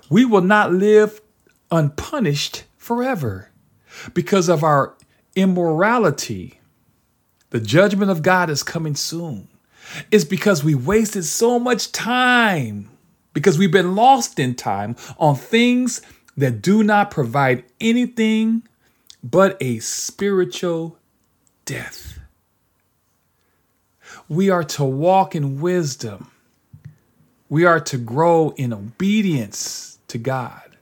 We 0.09 0.25
will 0.25 0.41
not 0.41 0.73
live 0.73 1.21
unpunished 1.69 2.63
forever 2.77 3.51
because 4.15 4.49
of 4.49 4.63
our 4.63 4.97
immorality. 5.35 6.61
The 7.51 7.59
judgment 7.59 8.09
of 8.09 8.23
God 8.23 8.49
is 8.49 8.63
coming 8.63 8.95
soon. 8.95 9.49
It's 10.09 10.25
because 10.25 10.63
we 10.63 10.73
wasted 10.73 11.25
so 11.25 11.59
much 11.59 11.91
time, 11.91 12.89
because 13.33 13.59
we've 13.59 13.71
been 13.71 13.93
lost 13.93 14.39
in 14.39 14.55
time 14.55 14.95
on 15.19 15.35
things 15.35 16.01
that 16.37 16.61
do 16.61 16.83
not 16.83 17.11
provide 17.11 17.63
anything 17.79 18.63
but 19.23 19.57
a 19.61 19.79
spiritual 19.79 20.97
death. 21.65 22.19
We 24.27 24.49
are 24.49 24.63
to 24.63 24.83
walk 24.83 25.35
in 25.35 25.61
wisdom. 25.61 26.31
We 27.49 27.65
are 27.65 27.79
to 27.81 27.97
grow 27.97 28.53
in 28.55 28.73
obedience 28.73 29.99
to 30.07 30.17
God. 30.17 30.77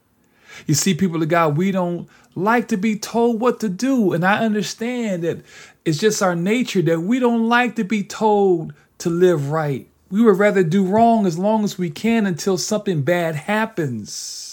You 0.67 0.75
see, 0.75 0.93
people 0.93 1.21
of 1.23 1.29
God, 1.29 1.57
we 1.57 1.71
don't 1.71 2.07
like 2.35 2.67
to 2.69 2.77
be 2.77 2.97
told 2.97 3.39
what 3.39 3.59
to 3.61 3.69
do. 3.69 4.13
And 4.13 4.25
I 4.25 4.43
understand 4.43 5.23
that 5.23 5.43
it's 5.83 5.97
just 5.97 6.21
our 6.21 6.35
nature 6.35 6.81
that 6.83 7.01
we 7.01 7.19
don't 7.19 7.47
like 7.47 7.75
to 7.75 7.83
be 7.83 8.03
told 8.03 8.73
to 8.99 9.09
live 9.09 9.51
right. 9.51 9.87
We 10.11 10.21
would 10.21 10.37
rather 10.37 10.63
do 10.63 10.85
wrong 10.85 11.25
as 11.25 11.37
long 11.37 11.63
as 11.63 11.77
we 11.77 11.89
can 11.89 12.25
until 12.25 12.57
something 12.57 13.01
bad 13.03 13.35
happens. 13.35 14.48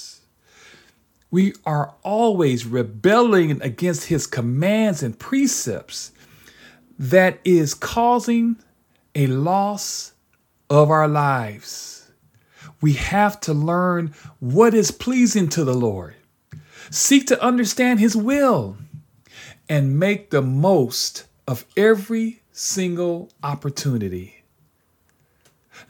We 1.31 1.55
are 1.65 1.95
always 2.03 2.67
rebelling 2.67 3.61
against 3.63 4.07
his 4.07 4.27
commands 4.27 5.03
and 5.03 5.19
precepts 5.19 6.13
that 6.99 7.39
is 7.45 7.75
causing 7.75 8.57
a 9.15 9.27
loss 9.27 10.13
of 10.71 10.91
our 10.91 11.09
lives. 11.09 12.11
We 12.81 12.95
have 12.95 13.41
to 13.41 13.55
learn 13.55 14.15
what 14.39 14.75
is 14.75 14.91
pleasing 14.91 15.49
to 15.51 15.65
the 15.65 15.75
Lord, 15.75 16.15
seek 16.91 17.27
to 17.29 17.43
understand 17.43 18.01
his 18.01 18.15
will, 18.15 18.77
and 19.69 19.99
make 19.99 20.31
the 20.31 20.43
most 20.43 21.27
of 21.49 21.65
every 21.77 22.43
single 22.53 23.31
opportunity. 23.43 24.45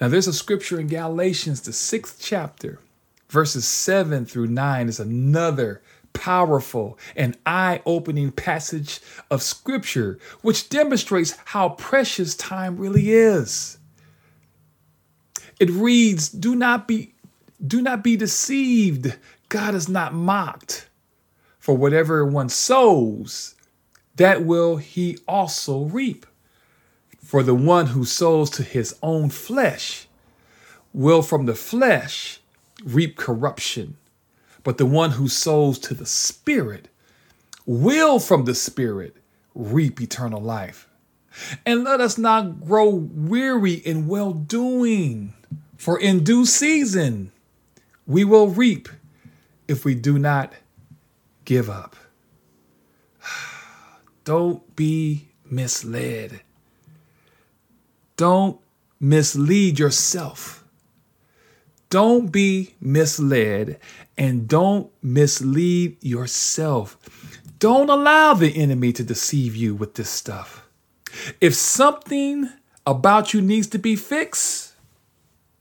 Now, 0.01 0.09
there's 0.09 0.27
a 0.27 0.33
scripture 0.33 0.81
in 0.81 0.89
Galatians, 0.89 1.63
the 1.63 1.73
sixth 1.73 2.19
chapter, 2.21 2.81
verses 3.29 3.67
7 3.67 4.27
through 4.27 4.49
9 4.49 4.89
is 4.89 5.01
another 5.01 5.83
powerful 6.13 6.99
and 7.15 7.37
eye 7.45 7.83
opening 7.85 8.33
passage 8.33 9.01
of 9.31 9.43
scripture, 9.43 10.19
which 10.43 10.69
demonstrates 10.69 11.35
how 11.47 11.71
precious 11.71 12.35
time 12.35 12.77
really 12.79 13.11
is. 13.11 13.79
It 15.61 15.71
reads, 15.71 16.29
Do 16.29 16.55
not 16.55 16.89
be, 16.89 17.15
do 17.65 17.81
not 17.83 18.03
be 18.03 18.17
deceived. 18.17 19.17
God 19.49 19.75
is 19.75 19.89
not 19.89 20.15
mocked. 20.15 20.89
For 21.59 21.77
whatever 21.77 22.25
one 22.25 22.49
sows, 22.49 23.55
that 24.17 24.45
will 24.45 24.77
he 24.77 25.19
also 25.27 25.85
reap. 25.85 26.27
For 27.23 27.43
the 27.43 27.55
one 27.55 27.87
who 27.89 28.05
sows 28.05 28.51
to 28.51 28.63
his 28.63 28.97
own 29.03 29.31
flesh 29.31 30.07
will 30.93 31.23
from 31.23 31.47
the 31.47 31.55
flesh 31.55 32.41
reap 32.85 33.17
corruption, 33.17 33.97
but 34.63 34.79
the 34.79 34.87
one 34.87 35.13
who 35.13 35.29
sows 35.29 35.79
to 35.81 35.95
the 35.95 36.07
Spirit 36.07 36.89
will 37.65 38.19
from 38.19 38.45
the 38.45 38.55
Spirit 38.55 39.17
reap 39.55 40.01
eternal 40.01 40.41
life. 40.41 40.89
And 41.65 41.85
let 41.85 42.01
us 42.01 42.17
not 42.17 42.65
grow 42.65 42.89
weary 42.89 43.75
in 43.75 44.07
well 44.07 44.33
doing, 44.33 45.35
for 45.77 45.99
in 45.99 46.25
due 46.25 46.47
season 46.47 47.33
we 48.07 48.25
will 48.25 48.49
reap 48.49 48.89
if 49.69 49.85
we 49.85 49.95
do 49.95 50.19
not 50.19 50.53
give 51.45 51.69
up. 51.69 51.97
Don't 54.25 54.77
be 54.77 55.29
misled. 55.45 56.41
Don't 58.17 58.59
mislead 58.99 59.79
yourself. 59.79 60.65
Don't 61.89 62.33
be 62.33 62.75
misled 62.81 63.79
and 64.19 64.49
don't 64.49 64.91
mislead 65.03 66.03
yourself. 66.03 66.99
Don't 67.59 67.89
allow 67.89 68.35
the 68.35 68.57
enemy 68.57 68.93
to 68.93 69.03
deceive 69.03 69.55
you 69.55 69.75
with 69.75 69.95
this 69.95 70.11
stuff. 70.11 70.69
If 71.41 71.55
something 71.55 72.51
about 72.87 73.33
you 73.33 73.41
needs 73.41 73.67
to 73.69 73.79
be 73.79 73.97
fixed, 73.97 74.75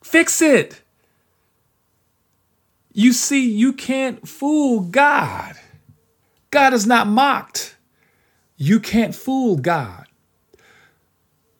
fix 0.03 0.41
it. 0.41 0.81
You 2.91 3.13
see, 3.13 3.49
you 3.49 3.73
can't 3.73 4.27
fool 4.27 4.81
God. 4.81 5.55
God 6.49 6.73
is 6.73 6.87
not 6.87 7.07
mocked. 7.07 7.75
You 8.57 8.79
can't 8.79 9.13
fool 9.13 9.57
God. 9.57 10.05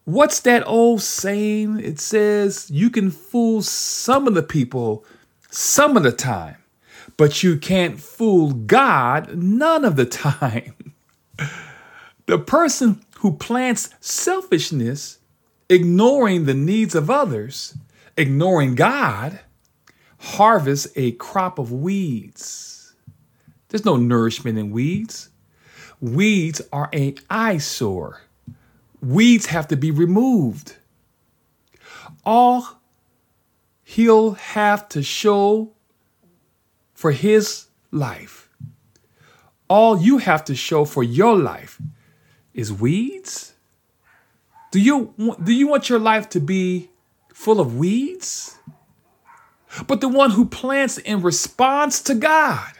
What's 0.06 0.40
that 0.42 0.64
old 0.68 1.02
saying? 1.02 1.80
It 1.80 2.00
says 2.00 2.70
you 2.70 2.92
can 2.92 3.10
fool 3.10 3.64
some 3.64 4.28
of 4.28 4.36
the 4.36 4.44
people 4.44 5.04
some 5.50 5.96
of 5.96 6.04
the 6.04 6.12
time, 6.12 6.58
but 7.18 7.42
you 7.42 7.58
can't 7.58 8.00
fool 8.00 8.52
God 8.52 9.36
none 9.36 9.86
of 9.86 9.96
the 9.96 10.06
time. 10.06 10.94
the 12.26 12.38
person 12.38 13.04
who 13.20 13.34
plants 13.38 13.90
selfishness, 14.00 15.20
ignoring 15.70 16.46
the 16.46 16.54
needs 16.54 16.94
of 16.94 17.10
others, 17.10 17.76
ignoring 18.18 18.76
God, 18.76 19.40
harvests 20.20 20.92
a 20.96 21.14
crop 21.14 21.58
of 21.58 21.72
weeds. 21.72 22.94
There's 23.70 23.86
no 23.86 23.98
nourishment 23.98 24.58
in 24.58 24.72
weeds. 24.72 25.30
Weeds 26.00 26.62
are 26.72 26.90
an 26.94 27.16
eyesore. 27.30 28.22
Weeds 29.06 29.48
have 29.48 29.68
to 29.68 29.76
be 29.76 29.92
removed. 29.92 30.76
All 32.26 32.82
he'll 33.84 34.32
have 34.32 34.90
to 34.90 35.04
show 35.04 35.72
for 36.94 37.12
his 37.12 37.68
life, 37.92 38.50
all 39.68 40.02
you 40.02 40.18
have 40.18 40.44
to 40.46 40.56
show 40.56 40.86
for 40.86 41.04
your 41.04 41.36
life 41.38 41.82
is 42.54 42.72
weeds? 42.72 43.54
Do 44.72 44.80
you, 44.80 45.14
do 45.44 45.54
you 45.54 45.68
want 45.68 45.90
your 45.90 46.00
life 46.00 46.30
to 46.30 46.40
be 46.40 46.90
full 47.34 47.60
of 47.60 47.78
weeds? 47.78 48.58
But 49.88 50.02
the 50.02 50.10
one 50.10 50.32
who 50.32 50.46
plants 50.46 50.98
in 50.98 51.22
response 51.22 52.02
to 52.04 52.16
God, 52.16 52.72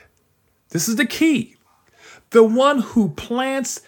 this 0.70 0.88
is 0.88 0.96
the 0.96 1.06
key 1.06 1.56
the 2.30 2.42
one 2.42 2.80
who 2.80 3.08
plants 3.10 3.80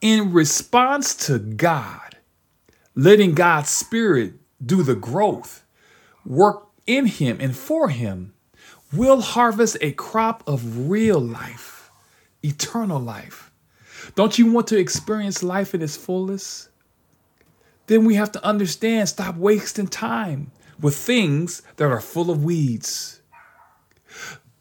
in 0.00 0.32
response 0.32 1.14
to 1.26 1.38
God, 1.38 2.16
letting 2.94 3.34
God's 3.34 3.70
Spirit 3.70 4.34
do 4.64 4.82
the 4.82 4.94
growth, 4.94 5.64
work 6.24 6.68
in 6.86 7.06
him 7.06 7.38
and 7.40 7.56
for 7.56 7.88
him, 7.88 8.32
will 8.92 9.20
harvest 9.20 9.76
a 9.80 9.92
crop 9.92 10.42
of 10.46 10.88
real 10.88 11.20
life, 11.20 11.90
eternal 12.42 13.00
life. 13.00 13.50
Don't 14.14 14.38
you 14.38 14.50
want 14.50 14.66
to 14.68 14.78
experience 14.78 15.42
life 15.42 15.74
in 15.74 15.82
its 15.82 15.96
fullest? 15.96 16.68
Then 17.86 18.04
we 18.04 18.14
have 18.14 18.32
to 18.32 18.44
understand 18.44 19.08
stop 19.08 19.36
wasting 19.36 19.88
time 19.88 20.50
with 20.80 20.94
things 20.94 21.62
that 21.76 21.90
are 21.90 22.00
full 22.00 22.30
of 22.30 22.44
weeds. 22.44 23.20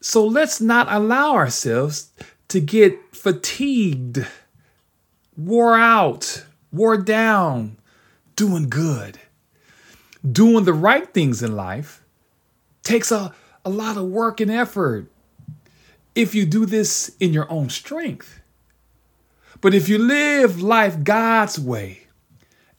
So 0.02 0.26
let's 0.26 0.62
not 0.62 0.88
allow 0.90 1.34
ourselves 1.34 2.12
to 2.50 2.60
get 2.60 2.98
fatigued, 3.14 4.26
wore 5.38 5.78
out, 5.78 6.44
wore 6.72 6.98
down, 6.98 7.78
doing 8.36 8.70
good. 8.70 9.20
Doing 10.30 10.66
the 10.66 10.74
right 10.74 11.14
things 11.14 11.42
in 11.42 11.56
life 11.56 12.04
takes 12.84 13.12
a, 13.12 13.34
a 13.64 13.70
lot 13.70 13.98
of 13.98 14.06
work 14.06 14.42
and 14.42 14.52
effort 14.52 15.10
if 16.16 16.34
you 16.34 16.46
do 16.46 16.66
this 16.66 17.16
in 17.20 17.32
your 17.32 17.50
own 17.52 17.70
strength. 17.70 18.42
But 19.62 19.74
if 19.74 19.88
you 19.88 19.98
live 20.00 20.62
life 20.62 21.04
God's 21.04 21.60
way, 21.60 22.08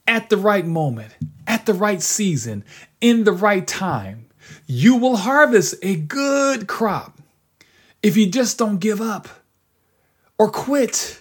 at 0.09 0.31
the 0.31 0.38
right 0.38 0.66
moment, 0.66 1.14
at 1.47 1.66
the 1.66 1.75
right 1.75 2.03
season, 2.03 2.64
in 3.01 3.25
the 3.25 3.33
right 3.33 3.66
time, 3.66 4.27
you 4.66 4.97
will 4.97 5.18
harvest 5.18 5.75
a 5.83 5.97
good 5.97 6.66
crop 6.66 7.21
if 8.03 8.16
you 8.16 8.27
just 8.27 8.59
don't 8.59 8.79
give 8.79 9.03
up 9.03 9.29
or 10.38 10.51
quit. 10.51 11.18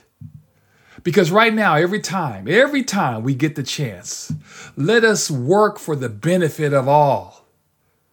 Because 1.08 1.32
right 1.32 1.54
now, 1.54 1.76
every 1.76 2.02
time, 2.02 2.50
every 2.50 2.84
time 2.84 3.24
we 3.24 3.34
get 3.34 3.56
the 3.56 3.64
chance, 3.64 4.34
let 4.76 5.06
us 5.06 5.32
work 5.32 5.80
for 5.80 5.96
the 5.96 6.10
benefit 6.10 6.74
of 6.74 6.90
all, 6.90 7.46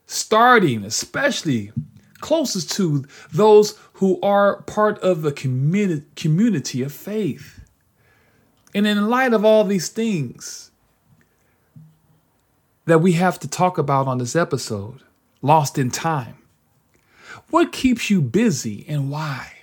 starting 0.07 0.85
especially 0.85 1.72
closest 2.20 2.70
to 2.76 3.04
those 3.33 3.76
who 3.94 4.20
are 4.20 4.62
part 4.62 5.00
of 5.00 5.22
the 5.22 5.33
communi- 5.33 6.04
community 6.14 6.85
of 6.85 6.92
faith. 6.92 7.64
And 8.76 8.87
in 8.87 9.09
light 9.09 9.33
of 9.33 9.44
all 9.44 9.64
these 9.64 9.88
things 9.88 10.70
that 12.85 13.00
we 13.00 13.14
have 13.14 13.40
to 13.40 13.48
talk 13.48 13.76
about 13.76 14.07
on 14.07 14.18
this 14.18 14.37
episode, 14.37 15.00
Lost 15.42 15.78
in 15.78 15.90
Time, 15.90 16.37
what 17.50 17.72
keeps 17.72 18.09
you 18.09 18.20
busy 18.20 18.85
and 18.87 19.11
why? 19.11 19.53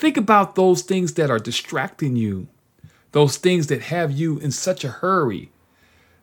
Think 0.00 0.16
about 0.16 0.54
those 0.54 0.80
things 0.80 1.12
that 1.12 1.30
are 1.30 1.38
distracting 1.38 2.16
you, 2.16 2.48
those 3.12 3.36
things 3.36 3.66
that 3.66 3.82
have 3.82 4.10
you 4.10 4.38
in 4.38 4.50
such 4.50 4.82
a 4.82 4.88
hurry 4.88 5.52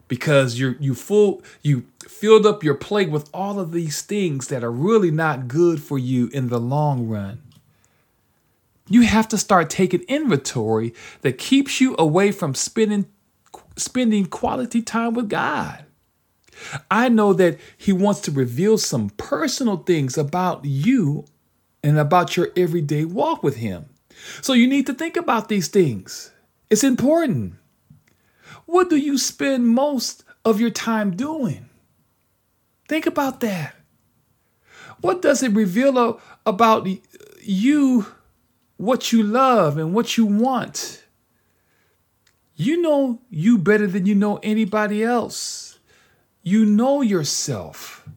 because 0.07 0.59
you're 0.59 0.75
you 0.79 0.95
full 0.95 1.43
you 1.61 1.85
filled 2.07 2.47
up 2.47 2.63
your 2.63 2.73
plate 2.73 3.11
with 3.11 3.29
all 3.35 3.59
of 3.59 3.71
these 3.71 4.01
things 4.01 4.47
that 4.47 4.63
are 4.63 4.71
really 4.71 5.11
not 5.11 5.47
good 5.47 5.79
for 5.79 5.99
you 5.99 6.27
in 6.29 6.47
the 6.47 6.59
long 6.59 7.07
run. 7.07 7.43
You 8.89 9.03
have 9.03 9.27
to 9.27 9.37
start 9.37 9.69
taking 9.69 10.01
inventory 10.07 10.91
that 11.21 11.37
keeps 11.37 11.79
you 11.79 11.95
away 11.99 12.31
from 12.31 12.55
spending 12.55 13.05
spending 13.75 14.25
quality 14.25 14.81
time 14.81 15.13
with 15.13 15.29
God. 15.29 15.85
I 16.89 17.09
know 17.09 17.31
that 17.33 17.59
he 17.77 17.93
wants 17.93 18.21
to 18.21 18.31
reveal 18.31 18.79
some 18.79 19.11
personal 19.11 19.77
things 19.77 20.17
about 20.17 20.65
you 20.65 21.25
and 21.83 21.97
about 21.97 22.35
your 22.35 22.49
everyday 22.55 23.05
walk 23.05 23.43
with 23.43 23.57
Him. 23.57 23.85
So 24.41 24.53
you 24.53 24.67
need 24.67 24.87
to 24.87 24.93
think 24.93 25.15
about 25.15 25.49
these 25.49 25.67
things. 25.67 26.31
It's 26.69 26.83
important. 26.83 27.55
What 28.65 28.89
do 28.89 28.97
you 28.97 29.17
spend 29.17 29.67
most 29.67 30.23
of 30.43 30.59
your 30.59 30.69
time 30.69 31.15
doing? 31.15 31.69
Think 32.87 33.05
about 33.05 33.39
that. 33.41 33.75
What 35.01 35.21
does 35.21 35.43
it 35.43 35.51
reveal 35.53 36.19
about 36.45 36.87
you, 37.41 38.05
what 38.77 39.11
you 39.11 39.23
love, 39.23 39.77
and 39.77 39.93
what 39.93 40.17
you 40.17 40.25
want? 40.25 41.03
You 42.55 42.81
know 42.81 43.21
you 43.29 43.57
better 43.57 43.85
than 43.85 44.05
you 44.07 44.15
know 44.15 44.39
anybody 44.41 45.03
else. 45.03 45.79
You 46.41 46.65
know 46.65 47.01
yourself. 47.01 48.07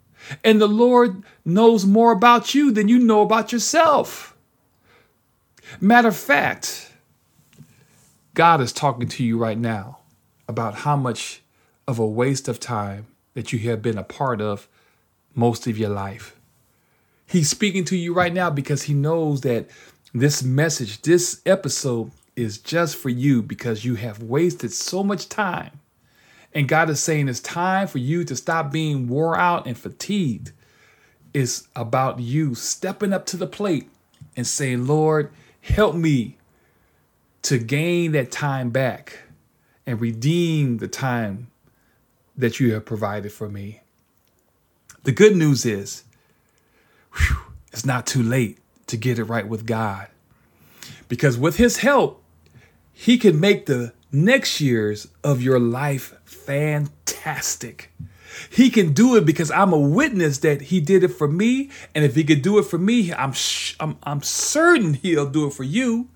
And 0.45 0.61
the 0.61 0.69
Lord 0.69 1.23
knows 1.45 1.87
more 1.87 2.13
about 2.13 2.55
you 2.55 2.71
than 2.71 2.89
you 2.89 2.99
know 2.99 3.23
about 3.23 3.53
yourself. 3.53 4.37
Matter 5.81 6.09
of 6.09 6.17
fact, 6.17 6.93
God 8.35 8.61
is 8.61 8.73
talking 8.73 9.09
to 9.09 9.25
you 9.25 9.39
right 9.39 9.59
now 9.59 9.99
about 10.49 10.75
how 10.77 10.97
much 10.97 11.43
of 11.87 11.99
a 11.99 12.07
waste 12.07 12.49
of 12.49 12.61
time 12.61 13.07
that 13.35 13.53
you 13.53 13.59
have 13.71 13.83
been 13.83 13.99
a 13.99 14.05
part 14.05 14.41
of 14.41 14.69
most 15.35 15.67
of 15.67 15.79
your 15.79 15.91
life. 15.91 16.37
He's 17.27 17.49
speaking 17.49 17.85
to 17.87 17.97
you 17.97 18.13
right 18.13 18.33
now 18.33 18.51
because 18.51 18.85
he 18.85 18.95
knows 18.95 19.43
that 19.43 19.69
this 20.13 20.43
message, 20.43 21.03
this 21.03 21.41
episode 21.47 22.11
is 22.35 22.59
just 22.59 22.97
for 22.97 23.09
you 23.09 23.43
because 23.43 23.85
you 23.85 23.95
have 23.95 24.23
wasted 24.23 24.73
so 24.73 25.05
much 25.05 25.29
time. 25.29 25.81
And 26.53 26.69
God 26.69 26.91
is 26.91 27.01
saying 27.01 27.29
it's 27.29 27.41
time 27.41 27.87
for 27.87 27.99
you 27.99 28.25
to 28.25 28.35
stop 28.35 28.73
being 28.73 29.09
wore 29.09 29.37
out 29.37 29.67
and 29.67 29.79
fatigued. 29.79 30.53
It's 31.33 31.69
about 31.77 32.19
you 32.19 32.55
stepping 32.55 33.13
up 33.13 33.25
to 33.27 33.37
the 33.37 33.47
plate 33.47 33.89
and 34.37 34.47
saying, 34.47 34.87
Lord, 34.87 35.31
help 35.61 35.95
me 35.95 36.39
to 37.43 37.59
gain 37.59 38.13
that 38.13 38.33
time 38.33 38.71
back 38.71 39.21
and 39.87 40.01
redeem 40.01 40.79
the 40.79 40.89
time 40.89 41.51
that 42.37 42.59
you 42.59 42.73
have 42.75 42.85
provided 42.85 43.33
for 43.33 43.49
me. 43.49 43.81
The 45.05 45.13
good 45.13 45.37
news 45.37 45.65
is, 45.65 46.05
whew, 47.15 47.37
it's 47.73 47.87
not 47.87 48.07
too 48.07 48.23
late 48.23 48.59
to 48.89 48.97
get 48.97 49.19
it 49.19 49.25
right 49.25 49.47
with 49.47 49.67
God. 49.67 50.09
Because 51.09 51.39
with 51.39 51.57
His 51.57 51.79
help, 51.79 52.23
He 52.93 53.19
can 53.19 53.39
make 53.39 53.67
the 53.67 53.93
next 54.13 54.61
years 54.61 55.09
of 55.23 55.41
your 55.41 55.59
life 55.59 56.15
fantastic. 56.51 57.93
He 58.51 58.71
can 58.71 58.93
do 58.93 59.15
it 59.15 59.25
because 59.25 59.53
I'm 59.53 59.73
a 59.73 59.79
witness 59.79 60.39
that 60.39 60.63
He 60.63 60.81
did 60.81 61.05
it 61.05 61.13
for 61.13 61.29
me, 61.29 61.71
and 61.95 62.05
if 62.05 62.17
He 62.17 62.25
could 62.25 62.43
do 62.43 62.59
it 62.59 62.65
for 62.65 62.79
me, 62.79 63.13
I'm 63.13 63.33
sh- 63.33 63.77
I'm, 63.79 63.97
I'm 64.03 64.21
certain 64.23 64.95
He'll 64.95 65.31
do 65.31 65.47
it 65.47 65.53
for 65.53 65.63
you, 65.63 66.09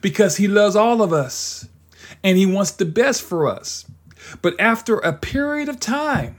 because 0.00 0.38
He 0.38 0.48
loves 0.48 0.74
all 0.74 1.02
of 1.02 1.12
us, 1.12 1.68
and 2.24 2.36
He 2.36 2.46
wants 2.46 2.72
the 2.72 2.84
best 2.84 3.22
for 3.22 3.46
us. 3.48 3.86
But 4.42 4.58
after 4.58 4.96
a 4.98 5.12
period 5.12 5.68
of 5.68 5.78
time, 5.78 6.36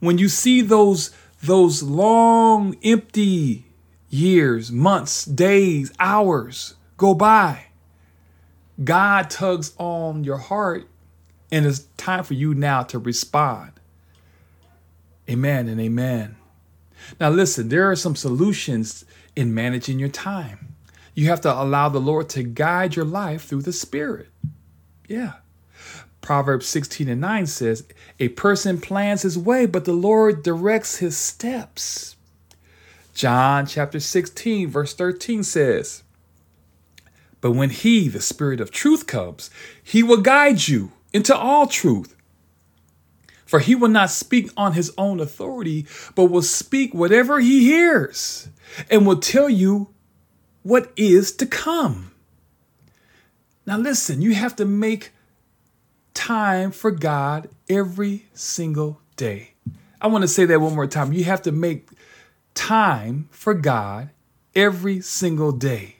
when 0.00 0.18
you 0.18 0.28
see 0.28 0.60
those 0.60 1.12
those 1.40 1.84
long 1.84 2.76
empty 2.82 3.66
years, 4.10 4.72
months, 4.72 5.24
days, 5.24 5.92
hours 6.00 6.74
go 6.96 7.14
by, 7.14 7.66
God 8.82 9.30
tugs 9.30 9.74
on 9.78 10.24
your 10.24 10.38
heart 10.38 10.88
and 11.50 11.66
it's 11.66 11.80
time 11.96 12.24
for 12.24 12.34
you 12.34 12.54
now 12.54 12.82
to 12.84 12.98
respond. 12.98 13.72
Amen 15.28 15.68
and 15.68 15.80
amen. 15.80 16.36
Now, 17.20 17.30
listen, 17.30 17.68
there 17.68 17.90
are 17.90 17.96
some 17.96 18.16
solutions 18.16 19.04
in 19.36 19.54
managing 19.54 19.98
your 19.98 20.08
time. 20.08 20.74
You 21.14 21.26
have 21.26 21.40
to 21.42 21.52
allow 21.52 21.88
the 21.88 22.00
Lord 22.00 22.28
to 22.30 22.42
guide 22.42 22.96
your 22.96 23.04
life 23.04 23.44
through 23.44 23.62
the 23.62 23.72
Spirit. 23.72 24.28
Yeah. 25.08 25.34
Proverbs 26.20 26.66
16 26.66 27.08
and 27.08 27.20
9 27.20 27.46
says, 27.46 27.84
A 28.20 28.28
person 28.28 28.80
plans 28.80 29.22
his 29.22 29.38
way, 29.38 29.66
but 29.66 29.84
the 29.84 29.92
Lord 29.92 30.42
directs 30.42 30.98
his 30.98 31.16
steps. 31.16 32.16
John 33.14 33.66
chapter 33.66 33.98
16, 33.98 34.68
verse 34.68 34.94
13 34.94 35.42
says, 35.42 36.04
But 37.40 37.52
when 37.52 37.70
he, 37.70 38.08
the 38.08 38.20
Spirit 38.20 38.60
of 38.60 38.70
truth, 38.70 39.06
comes, 39.06 39.50
he 39.82 40.02
will 40.02 40.20
guide 40.20 40.68
you 40.68 40.92
into 41.12 41.36
all 41.36 41.66
truth. 41.66 42.14
For 43.46 43.60
he 43.60 43.74
will 43.74 43.88
not 43.88 44.10
speak 44.10 44.50
on 44.56 44.74
his 44.74 44.92
own 44.98 45.20
authority, 45.20 45.86
but 46.14 46.26
will 46.26 46.42
speak 46.42 46.92
whatever 46.92 47.40
he 47.40 47.64
hears 47.64 48.48
and 48.90 49.06
will 49.06 49.20
tell 49.20 49.48
you 49.48 49.88
what 50.62 50.92
is 50.96 51.32
to 51.36 51.46
come. 51.46 52.12
Now, 53.64 53.78
listen, 53.78 54.20
you 54.20 54.34
have 54.34 54.56
to 54.56 54.64
make 54.64 55.12
time 56.12 56.70
for 56.70 56.90
God 56.90 57.48
every 57.68 58.26
single 58.34 59.00
day. 59.16 59.52
I 60.00 60.08
want 60.08 60.22
to 60.22 60.28
say 60.28 60.44
that 60.44 60.60
one 60.60 60.74
more 60.74 60.86
time. 60.86 61.12
You 61.12 61.24
have 61.24 61.42
to 61.42 61.52
make 61.52 61.88
time 62.54 63.28
for 63.30 63.54
God 63.54 64.10
every 64.54 65.00
single 65.00 65.52
day. 65.52 65.96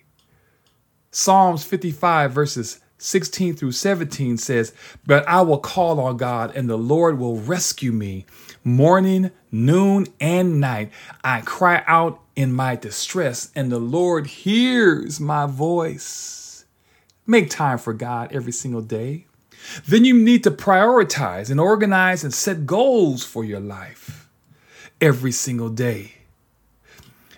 Psalms 1.11 1.65
55, 1.65 2.33
verses 2.33 2.81
16 2.99 3.55
through 3.55 3.73
17 3.73 4.37
says, 4.37 4.73
But 5.07 5.27
I 5.29 5.41
will 5.43 5.59
call 5.59 6.01
on 6.01 6.17
God, 6.17 6.55
and 6.55 6.69
the 6.69 6.77
Lord 6.77 7.19
will 7.19 7.39
rescue 7.39 7.93
me. 7.93 8.27
Morning, 8.65 9.31
noon, 9.53 10.09
and 10.21 10.61
night, 10.61 10.91
I 11.23 11.41
cry 11.43 11.85
out 11.87 12.21
in 12.35 12.53
my 12.53 12.75
distress, 12.77 13.51
and 13.55 13.71
the 13.71 13.79
Lord 13.79 14.27
hears 14.27 15.21
my 15.21 15.47
voice. 15.47 16.65
Make 17.27 17.51
time 17.51 17.79
for 17.79 17.93
God 17.93 18.33
every 18.33 18.53
single 18.53 18.83
day. 18.83 19.27
Then 19.87 20.05
you 20.05 20.15
need 20.15 20.45
to 20.45 20.51
prioritize 20.51 21.51
and 21.51 21.61
organize 21.61 22.25
and 22.25 22.35
set 22.35 22.67
goals 22.67 23.25
for 23.25 23.45
your 23.45 23.61
life 23.61 24.29
every 25.01 25.33
single 25.33 25.69
day. 25.69 26.15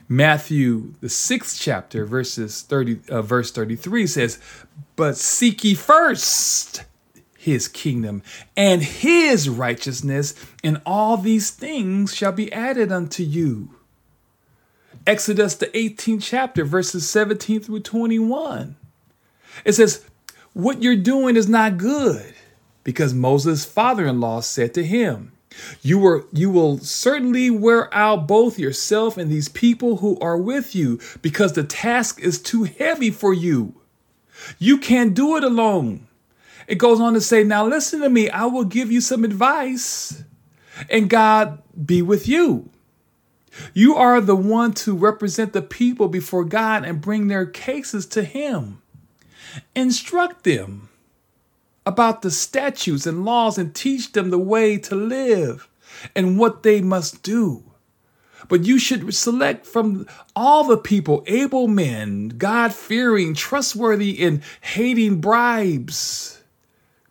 Matthew, 0.08 0.94
the 1.00 1.08
sixth 1.08 1.60
chapter, 1.60 2.04
verses 2.04 2.62
30, 2.62 3.00
uh, 3.08 3.22
verse 3.22 3.52
33 3.52 4.06
says, 4.08 4.40
But 5.00 5.16
seek 5.16 5.64
ye 5.64 5.74
first 5.74 6.84
his 7.38 7.68
kingdom 7.68 8.22
and 8.54 8.82
his 8.82 9.48
righteousness, 9.48 10.34
and 10.62 10.82
all 10.84 11.16
these 11.16 11.48
things 11.48 12.14
shall 12.14 12.32
be 12.32 12.52
added 12.52 12.92
unto 12.92 13.22
you. 13.22 13.70
Exodus, 15.06 15.54
the 15.54 15.68
18th 15.68 16.22
chapter, 16.22 16.66
verses 16.66 17.08
17 17.08 17.60
through 17.60 17.80
21. 17.80 18.76
It 19.64 19.72
says, 19.72 20.04
What 20.52 20.82
you're 20.82 20.96
doing 20.96 21.34
is 21.34 21.48
not 21.48 21.78
good, 21.78 22.34
because 22.84 23.14
Moses' 23.14 23.64
father 23.64 24.06
in 24.06 24.20
law 24.20 24.40
said 24.40 24.74
to 24.74 24.84
him, 24.84 25.32
you 25.80 25.98
were 25.98 26.26
you 26.30 26.50
will 26.50 26.76
certainly 26.76 27.48
wear 27.48 27.92
out 27.94 28.28
both 28.28 28.58
yourself 28.58 29.16
and 29.16 29.30
these 29.30 29.48
people 29.48 29.96
who 29.96 30.18
are 30.20 30.36
with 30.36 30.74
you 30.74 31.00
because 31.22 31.54
the 31.54 31.64
task 31.64 32.20
is 32.20 32.38
too 32.38 32.64
heavy 32.64 33.10
for 33.10 33.32
you. 33.32 33.79
You 34.58 34.78
can't 34.78 35.14
do 35.14 35.36
it 35.36 35.44
alone. 35.44 36.06
It 36.66 36.78
goes 36.78 37.00
on 37.00 37.14
to 37.14 37.20
say, 37.20 37.42
Now 37.42 37.66
listen 37.66 38.00
to 38.00 38.08
me, 38.08 38.30
I 38.30 38.46
will 38.46 38.64
give 38.64 38.92
you 38.92 39.00
some 39.00 39.24
advice, 39.24 40.22
and 40.88 41.10
God 41.10 41.62
be 41.84 42.02
with 42.02 42.28
you. 42.28 42.70
You 43.74 43.96
are 43.96 44.20
the 44.20 44.36
one 44.36 44.72
to 44.74 44.96
represent 44.96 45.52
the 45.52 45.62
people 45.62 46.08
before 46.08 46.44
God 46.44 46.84
and 46.84 47.00
bring 47.00 47.26
their 47.26 47.46
cases 47.46 48.06
to 48.06 48.22
Him. 48.22 48.80
Instruct 49.74 50.44
them 50.44 50.88
about 51.84 52.22
the 52.22 52.30
statutes 52.30 53.06
and 53.06 53.24
laws 53.24 53.58
and 53.58 53.74
teach 53.74 54.12
them 54.12 54.30
the 54.30 54.38
way 54.38 54.78
to 54.78 54.94
live 54.94 55.68
and 56.14 56.38
what 56.38 56.62
they 56.62 56.80
must 56.80 57.22
do. 57.22 57.64
But 58.50 58.64
you 58.66 58.80
should 58.80 59.14
select 59.14 59.64
from 59.64 60.06
all 60.34 60.64
the 60.64 60.76
people 60.76 61.22
able 61.28 61.68
men, 61.68 62.30
God 62.30 62.74
fearing, 62.74 63.32
trustworthy, 63.32 64.20
and 64.22 64.42
hating 64.60 65.20
bribes, 65.20 66.42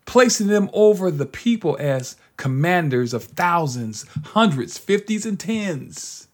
placing 0.04 0.48
them 0.48 0.68
over 0.74 1.10
the 1.10 1.24
people 1.24 1.78
as 1.80 2.16
commanders 2.36 3.14
of 3.14 3.24
thousands, 3.24 4.04
hundreds, 4.26 4.76
fifties, 4.76 5.24
and 5.24 5.40
tens. 5.40 6.28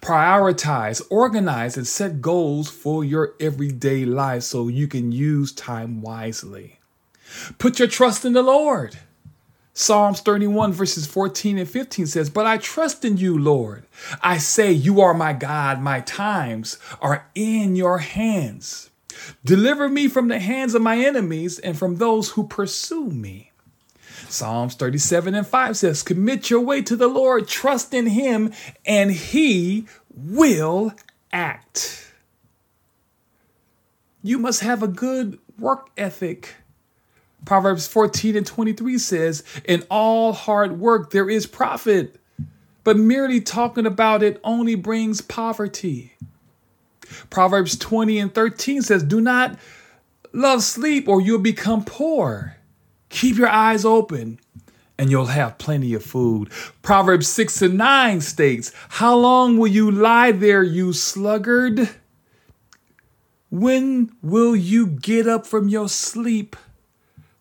Prioritize, 0.00 1.00
organize, 1.08 1.76
and 1.76 1.86
set 1.86 2.20
goals 2.20 2.68
for 2.68 3.04
your 3.04 3.34
everyday 3.38 4.04
life 4.04 4.42
so 4.42 4.66
you 4.66 4.88
can 4.88 5.12
use 5.12 5.52
time 5.52 6.02
wisely. 6.02 6.80
Put 7.58 7.78
your 7.78 7.86
trust 7.86 8.24
in 8.24 8.32
the 8.32 8.42
Lord. 8.42 8.98
Psalms 9.80 10.18
31, 10.22 10.72
verses 10.72 11.06
14 11.06 11.56
and 11.56 11.70
15 11.70 12.08
says, 12.08 12.30
But 12.30 12.46
I 12.46 12.58
trust 12.58 13.04
in 13.04 13.16
you, 13.16 13.38
Lord. 13.38 13.86
I 14.20 14.38
say, 14.38 14.72
You 14.72 15.00
are 15.00 15.14
my 15.14 15.32
God. 15.32 15.80
My 15.80 16.00
times 16.00 16.78
are 17.00 17.28
in 17.36 17.76
your 17.76 17.98
hands. 17.98 18.90
Deliver 19.44 19.88
me 19.88 20.08
from 20.08 20.26
the 20.26 20.40
hands 20.40 20.74
of 20.74 20.82
my 20.82 20.98
enemies 20.98 21.60
and 21.60 21.78
from 21.78 21.96
those 21.96 22.30
who 22.30 22.48
pursue 22.48 23.10
me. 23.10 23.52
Psalms 24.28 24.74
37 24.74 25.36
and 25.36 25.46
5 25.46 25.76
says, 25.76 26.02
Commit 26.02 26.50
your 26.50 26.60
way 26.60 26.82
to 26.82 26.96
the 26.96 27.06
Lord, 27.06 27.46
trust 27.46 27.94
in 27.94 28.08
him, 28.08 28.52
and 28.84 29.12
he 29.12 29.86
will 30.12 30.92
act. 31.32 32.12
You 34.24 34.40
must 34.40 34.62
have 34.62 34.82
a 34.82 34.88
good 34.88 35.38
work 35.56 35.90
ethic 35.96 36.56
Proverbs 37.48 37.88
14 37.88 38.36
and 38.36 38.46
23 38.46 38.98
says, 38.98 39.42
In 39.64 39.82
all 39.88 40.34
hard 40.34 40.78
work 40.78 41.12
there 41.12 41.30
is 41.30 41.46
profit, 41.46 42.20
but 42.84 42.98
merely 42.98 43.40
talking 43.40 43.86
about 43.86 44.22
it 44.22 44.38
only 44.44 44.74
brings 44.74 45.22
poverty. 45.22 46.12
Proverbs 47.30 47.74
20 47.78 48.18
and 48.18 48.34
13 48.34 48.82
says, 48.82 49.02
Do 49.02 49.22
not 49.22 49.58
love 50.34 50.62
sleep 50.62 51.08
or 51.08 51.22
you'll 51.22 51.38
become 51.38 51.86
poor. 51.86 52.58
Keep 53.08 53.38
your 53.38 53.48
eyes 53.48 53.82
open 53.82 54.38
and 54.98 55.10
you'll 55.10 55.24
have 55.24 55.56
plenty 55.56 55.94
of 55.94 56.04
food. 56.04 56.50
Proverbs 56.82 57.28
6 57.28 57.62
and 57.62 57.78
9 57.78 58.20
states, 58.20 58.72
How 58.90 59.16
long 59.16 59.56
will 59.56 59.68
you 59.68 59.90
lie 59.90 60.32
there, 60.32 60.62
you 60.62 60.92
sluggard? 60.92 61.88
When 63.48 64.14
will 64.20 64.54
you 64.54 64.86
get 64.86 65.26
up 65.26 65.46
from 65.46 65.70
your 65.70 65.88
sleep? 65.88 66.54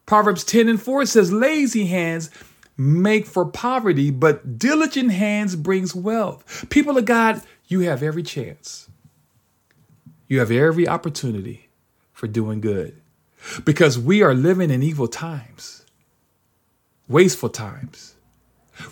Proverbs 0.07 0.43
10 0.43 0.67
and 0.69 0.81
4 0.81 1.05
says, 1.05 1.31
Lazy 1.31 1.85
hands 1.85 2.31
make 2.77 3.27
for 3.27 3.45
poverty, 3.45 4.09
but 4.09 4.57
diligent 4.57 5.11
hands 5.11 5.55
brings 5.55 5.93
wealth. 5.93 6.65
People 6.69 6.97
of 6.97 7.05
God, 7.05 7.41
you 7.67 7.81
have 7.81 8.01
every 8.01 8.23
chance. 8.23 8.89
You 10.27 10.39
have 10.39 10.49
every 10.49 10.87
opportunity 10.87 11.69
for 12.13 12.27
doing 12.27 12.61
good 12.61 12.99
because 13.63 13.99
we 13.99 14.23
are 14.23 14.33
living 14.33 14.71
in 14.71 14.81
evil 14.81 15.07
times, 15.07 15.85
wasteful 17.07 17.49
times. 17.49 18.15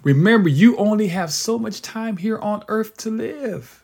Remember, 0.04 0.50
you 0.50 0.76
only 0.78 1.08
have 1.08 1.32
so 1.32 1.58
much 1.58 1.82
time 1.82 2.18
here 2.18 2.40
on 2.40 2.64
earth 2.68 2.98
to 2.98 3.10
live. 3.10 3.84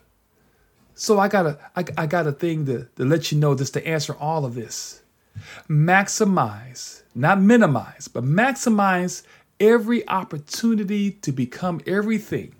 So 0.94 1.18
I 1.18 1.28
got 1.28 1.46
a, 1.46 1.58
I, 1.76 1.84
I 1.96 2.06
got 2.06 2.26
a 2.26 2.32
thing 2.32 2.66
to, 2.66 2.88
to 2.96 3.04
let 3.04 3.32
you 3.32 3.38
know 3.38 3.54
just 3.54 3.74
to 3.74 3.86
answer 3.86 4.14
all 4.18 4.44
of 4.44 4.54
this. 4.54 5.02
Maximize, 5.68 7.01
not 7.14 7.40
minimize, 7.40 8.08
but 8.08 8.24
maximize 8.24 9.22
every 9.60 10.06
opportunity 10.08 11.10
to 11.10 11.32
become 11.32 11.80
everything 11.86 12.54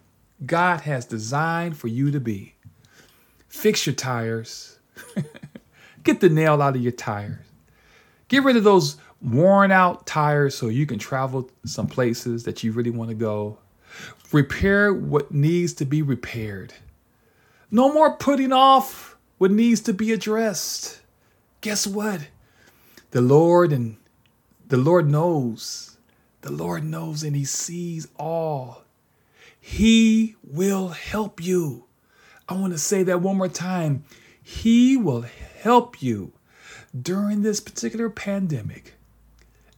God 0.45 0.83
has 0.83 1.05
designed 1.05 1.77
for 1.77 1.89
you 1.89 2.11
to 2.11 2.21
be. 2.21 2.55
Fix 3.49 3.87
your 3.87 3.95
tires. 3.95 4.79
Get 6.05 6.21
the 6.21 6.29
nail 6.29 6.61
out 6.61 6.77
of 6.77 6.83
your 6.83 6.93
tires. 6.93 7.39
Get 8.29 8.45
rid 8.45 8.57
of 8.57 8.65
those 8.65 8.97
worn 9.21 9.71
out 9.71 10.07
tires 10.07 10.55
so 10.55 10.69
you 10.69 10.87
can 10.87 10.99
travel 10.99 11.51
some 11.65 11.87
places 11.87 12.45
that 12.45 12.65
you 12.65 12.73
really 12.73 12.91
want 12.91 13.11
to 13.11 13.15
go. 13.15 13.59
Repair 14.33 14.93
what 14.93 15.33
needs 15.33 15.75
to 15.75 15.85
be 15.85 16.03
repaired. 16.03 16.73
No 17.71 17.93
more 17.93 18.17
putting 18.17 18.53
off 18.53 19.17
what 19.39 19.51
needs 19.51 19.81
to 19.83 19.93
be 19.93 20.13
addressed. 20.13 21.01
Guess 21.61 21.87
what? 21.87 22.29
The 23.11 23.21
Lord 23.21 23.73
and 23.73 23.97
the 24.73 24.79
Lord 24.79 25.11
knows. 25.11 25.99
The 26.41 26.51
Lord 26.51 26.83
knows 26.83 27.23
and 27.23 27.37
he 27.37 27.45
sees 27.45 28.09
all. 28.19 28.85
He 29.61 30.37
will 30.43 30.89
help 30.89 31.45
you. 31.45 31.85
I 32.49 32.55
want 32.55 32.73
to 32.73 32.79
say 32.79 33.03
that 33.03 33.21
one 33.21 33.37
more 33.37 33.49
time. 33.49 34.05
He 34.43 34.97
will 34.97 35.27
help 35.61 36.01
you 36.01 36.33
during 36.99 37.43
this 37.43 37.61
particular 37.61 38.09
pandemic. 38.09 38.95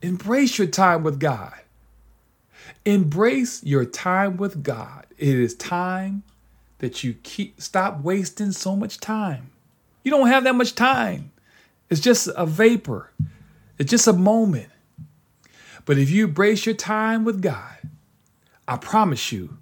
Embrace 0.00 0.58
your 0.58 0.68
time 0.68 1.02
with 1.02 1.18
God. 1.18 1.58
Embrace 2.84 3.64
your 3.64 3.84
time 3.84 4.36
with 4.36 4.62
God. 4.62 5.06
It 5.18 5.36
is 5.36 5.56
time 5.56 6.22
that 6.78 7.02
you 7.02 7.14
keep 7.24 7.60
stop 7.60 8.00
wasting 8.02 8.52
so 8.52 8.76
much 8.76 9.00
time. 9.00 9.50
You 10.04 10.12
don't 10.12 10.28
have 10.28 10.44
that 10.44 10.54
much 10.54 10.76
time. 10.76 11.32
It's 11.90 12.00
just 12.00 12.28
a 12.36 12.46
vapor. 12.46 13.10
It's 13.76 13.90
just 13.90 14.06
a 14.06 14.12
moment. 14.12 14.68
But 15.84 15.98
if 15.98 16.10
you 16.10 16.26
embrace 16.26 16.66
your 16.66 16.74
time 16.74 17.24
with 17.24 17.42
God, 17.42 17.78
I 18.66 18.76
promise 18.76 19.32
you, 19.32 19.58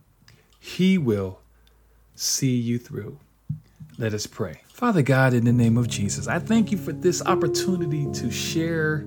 He 0.58 0.98
will 0.98 1.40
see 2.14 2.56
you 2.56 2.78
through. 2.78 3.18
Let 3.98 4.14
us 4.14 4.26
pray. 4.26 4.62
Father 4.68 5.02
God, 5.02 5.34
in 5.34 5.44
the 5.44 5.52
name 5.52 5.76
of 5.76 5.88
Jesus, 5.88 6.28
I 6.28 6.38
thank 6.38 6.72
you 6.72 6.78
for 6.78 6.92
this 6.92 7.24
opportunity 7.24 8.10
to 8.12 8.30
share 8.30 9.04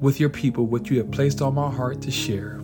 with 0.00 0.18
your 0.18 0.30
people 0.30 0.66
what 0.66 0.90
you 0.90 0.98
have 0.98 1.10
placed 1.10 1.40
on 1.40 1.54
my 1.54 1.70
heart 1.70 2.02
to 2.02 2.10
share. 2.10 2.58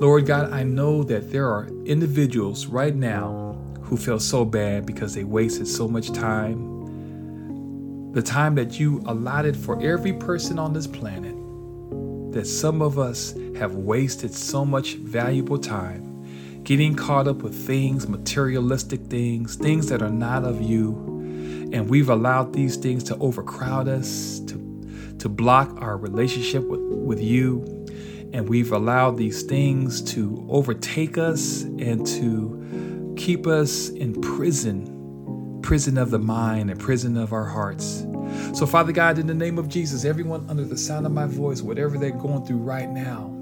Lord 0.00 0.26
God, 0.26 0.52
I 0.52 0.64
know 0.64 1.02
that 1.04 1.30
there 1.30 1.48
are 1.48 1.68
individuals 1.84 2.66
right 2.66 2.94
now 2.94 3.56
who 3.82 3.96
feel 3.96 4.20
so 4.20 4.44
bad 4.44 4.86
because 4.86 5.14
they 5.14 5.24
wasted 5.24 5.66
so 5.66 5.88
much 5.88 6.12
time. 6.12 8.12
The 8.12 8.22
time 8.22 8.54
that 8.56 8.80
you 8.80 9.02
allotted 9.06 9.56
for 9.56 9.80
every 9.82 10.12
person 10.12 10.58
on 10.58 10.72
this 10.72 10.86
planet, 10.86 11.34
that 12.32 12.46
some 12.46 12.82
of 12.82 12.98
us 12.98 13.34
have 13.56 13.74
wasted 13.74 14.34
so 14.34 14.64
much 14.64 14.94
valuable 14.94 15.58
time 15.58 16.08
getting 16.68 16.94
caught 16.94 17.26
up 17.26 17.38
with 17.38 17.54
things, 17.54 18.06
materialistic 18.06 19.00
things, 19.06 19.56
things 19.56 19.88
that 19.88 20.02
are 20.02 20.10
not 20.10 20.44
of 20.44 20.60
you. 20.60 20.90
And 21.72 21.88
we've 21.88 22.10
allowed 22.10 22.52
these 22.52 22.76
things 22.76 23.02
to 23.04 23.16
overcrowd 23.16 23.88
us, 23.88 24.40
to, 24.40 25.14
to 25.18 25.30
block 25.30 25.80
our 25.80 25.96
relationship 25.96 26.68
with, 26.68 26.80
with 26.80 27.22
you. 27.22 27.64
And 28.34 28.50
we've 28.50 28.70
allowed 28.70 29.16
these 29.16 29.44
things 29.44 30.02
to 30.12 30.46
overtake 30.50 31.16
us 31.16 31.62
and 31.62 32.06
to 32.06 33.14
keep 33.16 33.46
us 33.46 33.88
in 33.88 34.20
prison, 34.20 35.60
prison 35.62 35.96
of 35.96 36.10
the 36.10 36.18
mind 36.18 36.70
and 36.70 36.78
prison 36.78 37.16
of 37.16 37.32
our 37.32 37.46
hearts. 37.46 38.04
So, 38.54 38.66
Father 38.66 38.92
God, 38.92 39.18
in 39.18 39.26
the 39.26 39.34
name 39.34 39.58
of 39.58 39.68
Jesus, 39.68 40.04
everyone 40.04 40.46
under 40.48 40.64
the 40.64 40.78
sound 40.78 41.06
of 41.06 41.12
my 41.12 41.26
voice, 41.26 41.62
whatever 41.62 41.98
they're 41.98 42.10
going 42.10 42.44
through 42.44 42.58
right 42.58 42.88
now, 42.88 43.34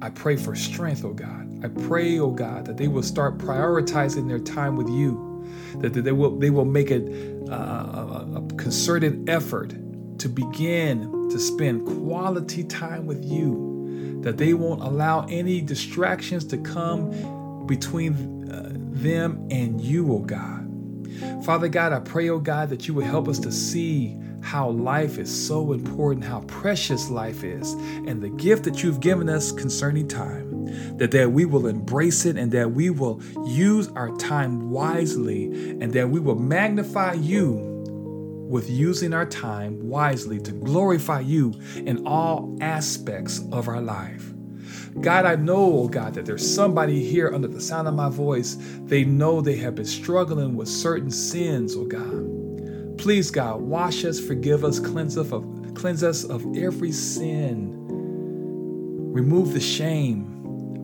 I 0.00 0.10
pray 0.10 0.36
for 0.36 0.54
strength, 0.54 1.04
oh 1.04 1.12
God. 1.12 1.64
I 1.64 1.68
pray, 1.68 2.18
oh 2.20 2.30
God, 2.30 2.66
that 2.66 2.76
they 2.76 2.86
will 2.86 3.02
start 3.02 3.38
prioritizing 3.38 4.28
their 4.28 4.38
time 4.38 4.76
with 4.76 4.88
you, 4.88 5.44
that 5.78 5.92
they 5.92 6.12
will 6.12 6.38
they 6.38 6.50
will 6.50 6.64
make 6.64 6.90
it 6.90 7.08
uh, 7.50 7.54
a, 7.54 8.32
a 8.36 8.54
concerted 8.56 9.28
effort 9.28 9.74
to 10.18 10.28
begin 10.28 11.28
to 11.30 11.38
spend 11.38 11.86
quality 11.86 12.62
time 12.64 13.06
with 13.06 13.24
you, 13.24 14.20
that 14.22 14.36
they 14.36 14.54
won't 14.54 14.82
allow 14.82 15.26
any 15.26 15.60
distractions 15.60 16.44
to 16.44 16.58
come 16.58 17.66
between 17.66 18.50
uh, 18.50 18.70
them 18.74 19.46
and 19.50 19.80
you, 19.80 20.12
oh 20.12 20.20
God. 20.20 20.64
Father 21.44 21.68
God, 21.68 21.92
I 21.92 22.00
pray, 22.00 22.28
oh 22.28 22.38
God, 22.38 22.70
that 22.70 22.86
you 22.86 22.94
will 22.94 23.04
help 23.04 23.26
us 23.26 23.38
to 23.40 23.50
see 23.50 24.16
how 24.42 24.70
life 24.70 25.18
is 25.18 25.46
so 25.46 25.72
important, 25.72 26.24
how 26.24 26.40
precious 26.42 27.10
life 27.10 27.44
is, 27.44 27.72
and 27.72 28.22
the 28.22 28.30
gift 28.30 28.64
that 28.64 28.82
you've 28.82 29.00
given 29.00 29.28
us 29.28 29.52
concerning 29.52 30.08
time 30.08 30.48
that, 30.98 31.10
that 31.12 31.32
we 31.32 31.44
will 31.44 31.66
embrace 31.66 32.26
it 32.26 32.36
and 32.36 32.52
that 32.52 32.72
we 32.72 32.90
will 32.90 33.22
use 33.46 33.88
our 33.88 34.14
time 34.16 34.70
wisely 34.70 35.44
and 35.80 35.92
that 35.92 36.10
we 36.10 36.20
will 36.20 36.38
magnify 36.38 37.14
you 37.14 37.68
with 38.48 38.70
using 38.70 39.12
our 39.12 39.26
time 39.26 39.88
wisely 39.88 40.40
to 40.40 40.52
glorify 40.52 41.20
you 41.20 41.52
in 41.76 42.06
all 42.06 42.56
aspects 42.60 43.42
of 43.52 43.68
our 43.68 43.80
life. 43.80 44.32
God, 45.00 45.26
I 45.26 45.36
know, 45.36 45.80
oh 45.80 45.88
God, 45.88 46.14
that 46.14 46.26
there's 46.26 46.54
somebody 46.54 47.04
here 47.04 47.30
under 47.32 47.46
the 47.46 47.60
sound 47.60 47.86
of 47.86 47.94
my 47.94 48.08
voice. 48.08 48.56
They 48.84 49.04
know 49.04 49.40
they 49.40 49.56
have 49.56 49.74
been 49.74 49.84
struggling 49.84 50.56
with 50.56 50.68
certain 50.68 51.10
sins, 51.10 51.76
oh 51.76 51.84
God. 51.84 52.37
Please, 52.98 53.30
God, 53.30 53.60
wash 53.60 54.04
us, 54.04 54.20
forgive 54.20 54.64
us, 54.64 54.80
cleanse 54.80 55.16
us 55.16 55.32
of, 55.32 55.74
cleanse 55.74 56.02
us 56.02 56.24
of 56.24 56.44
every 56.56 56.92
sin. 56.92 57.74
Remove 59.12 59.52
the 59.52 59.60
shame, 59.60 60.26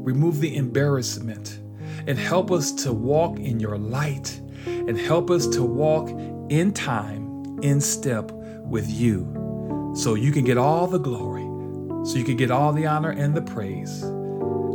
remove 0.05 0.40
the 0.40 0.57
embarrassment, 0.57 1.61
and 2.07 2.18
help 2.18 2.50
us 2.50 2.72
to 2.72 2.92
walk 2.92 3.38
in 3.38 3.61
your 3.61 3.77
light 3.77 4.40
and 4.66 4.98
help 4.98 5.31
us 5.31 5.46
to 5.48 5.62
walk 5.62 6.09
in 6.50 6.72
time, 6.72 7.59
in 7.62 7.81
step 7.81 8.31
with 8.33 8.88
you, 8.88 9.92
so 9.96 10.14
you 10.14 10.33
can 10.33 10.44
get 10.44 10.57
all 10.57 10.87
the 10.87 10.98
glory, 10.98 11.44
so 12.07 12.16
you 12.16 12.24
can 12.24 12.37
get 12.37 12.50
all 12.50 12.72
the 12.72 12.87
honor 12.87 13.11
and 13.11 13.35
the 13.35 13.42
praise. 13.42 14.05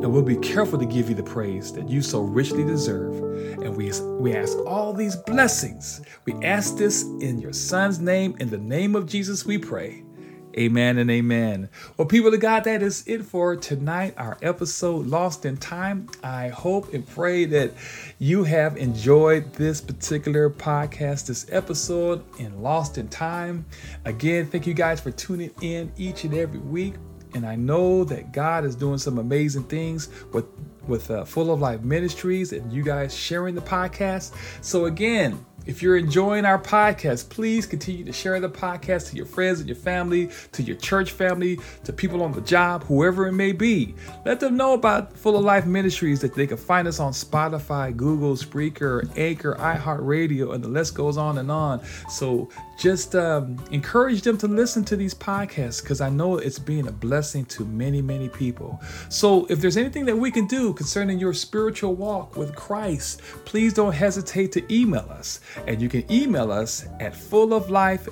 And 0.02 0.14
we'll 0.14 0.22
be 0.22 0.38
careful 0.38 0.80
to 0.80 0.86
give 0.86 1.10
you 1.10 1.16
the 1.16 1.24
praise 1.24 1.74
that 1.74 1.90
you 1.90 2.02
so 2.02 2.22
richly 2.22 2.64
deserve. 2.64 3.16
And 3.62 3.76
we, 3.76 3.92
we 4.18 4.34
ask 4.34 4.58
all 4.66 4.94
these 4.94 5.18
blessings. 5.18 6.02
We 6.24 6.34
ask 6.36 6.78
this 6.78 7.04
in 7.04 7.38
your 7.38 7.52
son's 7.52 8.00
name. 8.00 8.38
In 8.39 8.50
the 8.50 8.58
name 8.58 8.95
of 8.95 9.08
Jesus, 9.08 9.45
we 9.45 9.58
pray. 9.58 10.04
Amen 10.58 10.97
and 10.97 11.12
amen. 11.12 11.70
Well, 11.97 12.08
people 12.08 12.34
of 12.34 12.39
God, 12.39 12.64
that 12.64 12.82
is 12.82 13.04
it 13.08 13.24
for 13.24 13.56
tonight, 13.56 14.14
our 14.18 14.38
episode 14.41 15.06
Lost 15.06 15.45
in 15.45 15.58
Time. 15.58 16.10
I 16.24 16.47
hope 16.47 16.93
and 16.93 17.06
pray 17.06 17.45
that 17.45 17.74
you 18.18 18.45
have 18.45 18.78
enjoyed 18.78 19.54
this 19.54 19.80
particular 19.80 20.50
podcast, 20.50 21.28
this 21.28 21.45
episode 21.52 22.24
in 22.39 22.62
Lost 22.62 22.97
in 22.97 23.10
Time. 23.10 23.66
Again, 24.06 24.47
thank 24.47 24.66
you 24.66 24.74
guys 24.74 25.00
for 25.00 25.12
tuning 25.12 25.52
in 25.62 25.91
each 25.97 26.24
and 26.24 26.34
every 26.34 26.60
week. 26.60 26.95
And 27.34 27.45
I 27.45 27.55
know 27.55 28.03
that 28.05 28.32
God 28.32 28.65
is 28.65 28.75
doing 28.75 28.97
some 28.97 29.17
amazing 29.17 29.63
things 29.63 30.09
with 30.34 30.45
with 30.88 31.11
uh, 31.11 31.23
Full 31.23 31.53
of 31.53 31.59
Life 31.59 31.82
Ministries 31.82 32.51
and 32.51 32.73
you 32.73 32.84
guys 32.84 33.15
sharing 33.15 33.53
the 33.53 33.61
podcast. 33.61 34.34
So 34.61 34.86
again, 34.86 35.45
if 35.65 35.84
you're 35.84 35.97
enjoying 35.97 36.45
our 36.45 36.57
podcast, 36.57 37.30
please 37.30 37.67
continue 37.67 38.03
to 38.03 38.11
share 38.11 38.39
the 38.39 38.49
podcast 38.49 39.11
to 39.11 39.15
your 39.15 39.27
friends 39.27 39.59
and 39.59 39.69
your 39.69 39.75
family, 39.75 40.32
to 40.53 40.63
your 40.63 40.77
church 40.77 41.11
family, 41.11 41.59
to 41.84 41.93
people 41.93 42.23
on 42.23 42.32
the 42.32 42.41
job, 42.41 42.84
whoever 42.86 43.27
it 43.27 43.34
may 43.34 43.51
be. 43.51 43.93
Let 44.25 44.39
them 44.39 44.57
know 44.57 44.73
about 44.73 45.15
Full 45.15 45.38
of 45.38 45.43
Life 45.43 45.67
Ministries 45.67 46.21
that 46.21 46.34
they 46.34 46.47
can 46.47 46.57
find 46.57 46.88
us 46.88 46.99
on 46.99 47.11
Spotify, 47.11 47.95
Google, 47.95 48.36
Spreaker, 48.36 49.15
Anchor, 49.15 49.55
iHeartRadio, 49.59 50.55
and 50.55 50.63
the 50.63 50.69
list 50.69 50.95
goes 50.95 51.17
on 51.17 51.38
and 51.38 51.51
on. 51.51 51.82
So 52.09 52.49
just 52.80 53.13
um, 53.13 53.61
encourage 53.71 54.21
them 54.21 54.38
to 54.38 54.47
listen 54.47 54.86
to 54.86 54.95
these 54.95 55.13
podcasts 55.13 55.84
because 55.84 55.99
I 55.99 56.09
know 56.09 56.38
it's 56.38 56.57
being 56.57 56.88
a 56.88 56.91
blessing 56.91 57.43
to 57.45 57.65
many, 57.65 58.01
many 58.01 58.30
people. 58.30 58.82
So, 59.09 59.45
if 59.49 59.59
there's 59.59 59.75
anything 59.75 60.05
that 60.05 60.15
we 60.15 60.32
can 60.32 60.47
do 60.47 60.73
concerning 60.73 61.19
your 61.19 61.34
spiritual 61.34 61.95
walk 61.95 62.38
with 62.38 62.55
Christ, 62.55 63.21
please 63.43 63.73
don't 63.73 63.91
hesitate 63.91 64.53
to 64.53 64.73
email 64.73 65.05
us. 65.09 65.41
And 65.67 65.82
you 65.82 65.89
can 65.89 66.09
email 66.09 66.53
us 66.53 66.88
at 67.01 67.13
fulloflifesd 67.13 68.07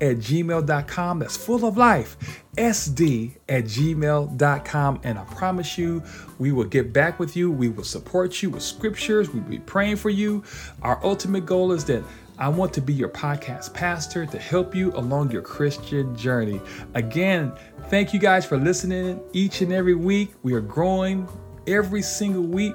at 0.00 0.16
gmail.com. 0.18 1.18
That's 1.18 1.36
full 1.36 1.66
of 1.66 1.76
life 1.76 2.16
sd 2.56 3.32
at 3.48 3.64
gmail.com 3.64 5.00
and 5.02 5.18
i 5.18 5.24
promise 5.24 5.76
you 5.76 6.00
we 6.38 6.52
will 6.52 6.64
get 6.64 6.92
back 6.92 7.18
with 7.18 7.36
you 7.36 7.50
we 7.50 7.68
will 7.68 7.82
support 7.82 8.42
you 8.42 8.50
with 8.50 8.62
scriptures 8.62 9.28
we'll 9.30 9.42
be 9.42 9.58
praying 9.58 9.96
for 9.96 10.10
you 10.10 10.42
our 10.82 11.04
ultimate 11.04 11.44
goal 11.44 11.72
is 11.72 11.84
that 11.84 12.04
I 12.36 12.48
want 12.48 12.72
to 12.74 12.80
be 12.80 12.92
your 12.92 13.10
podcast 13.10 13.72
pastor 13.74 14.26
to 14.26 14.38
help 14.38 14.74
you 14.74 14.92
along 14.96 15.30
your 15.30 15.42
Christian 15.42 16.16
journey. 16.16 16.60
Again, 16.94 17.52
thank 17.90 18.12
you 18.12 18.18
guys 18.18 18.44
for 18.44 18.56
listening 18.56 19.20
each 19.32 19.60
and 19.60 19.72
every 19.72 19.94
week. 19.94 20.32
We 20.42 20.52
are 20.54 20.60
growing 20.60 21.28
every 21.68 22.02
single 22.02 22.42
week 22.42 22.74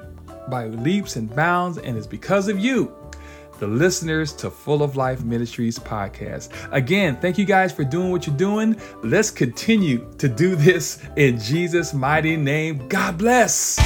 by 0.49 0.67
leaps 0.67 1.17
and 1.17 1.33
bounds, 1.35 1.77
and 1.77 1.97
it's 1.97 2.07
because 2.07 2.47
of 2.47 2.57
you, 2.57 2.95
the 3.59 3.67
listeners 3.67 4.31
to 4.33 4.49
Full 4.49 4.81
of 4.81 4.95
Life 4.95 5.25
Ministries 5.25 5.77
podcast. 5.77 6.51
Again, 6.71 7.17
thank 7.19 7.37
you 7.37 7.45
guys 7.45 7.73
for 7.73 7.83
doing 7.83 8.11
what 8.11 8.27
you're 8.27 8.37
doing. 8.37 8.79
Let's 9.03 9.29
continue 9.29 10.09
to 10.19 10.29
do 10.29 10.55
this 10.55 11.03
in 11.17 11.37
Jesus' 11.37 11.93
mighty 11.93 12.37
name. 12.37 12.87
God 12.87 13.17
bless. 13.17 13.77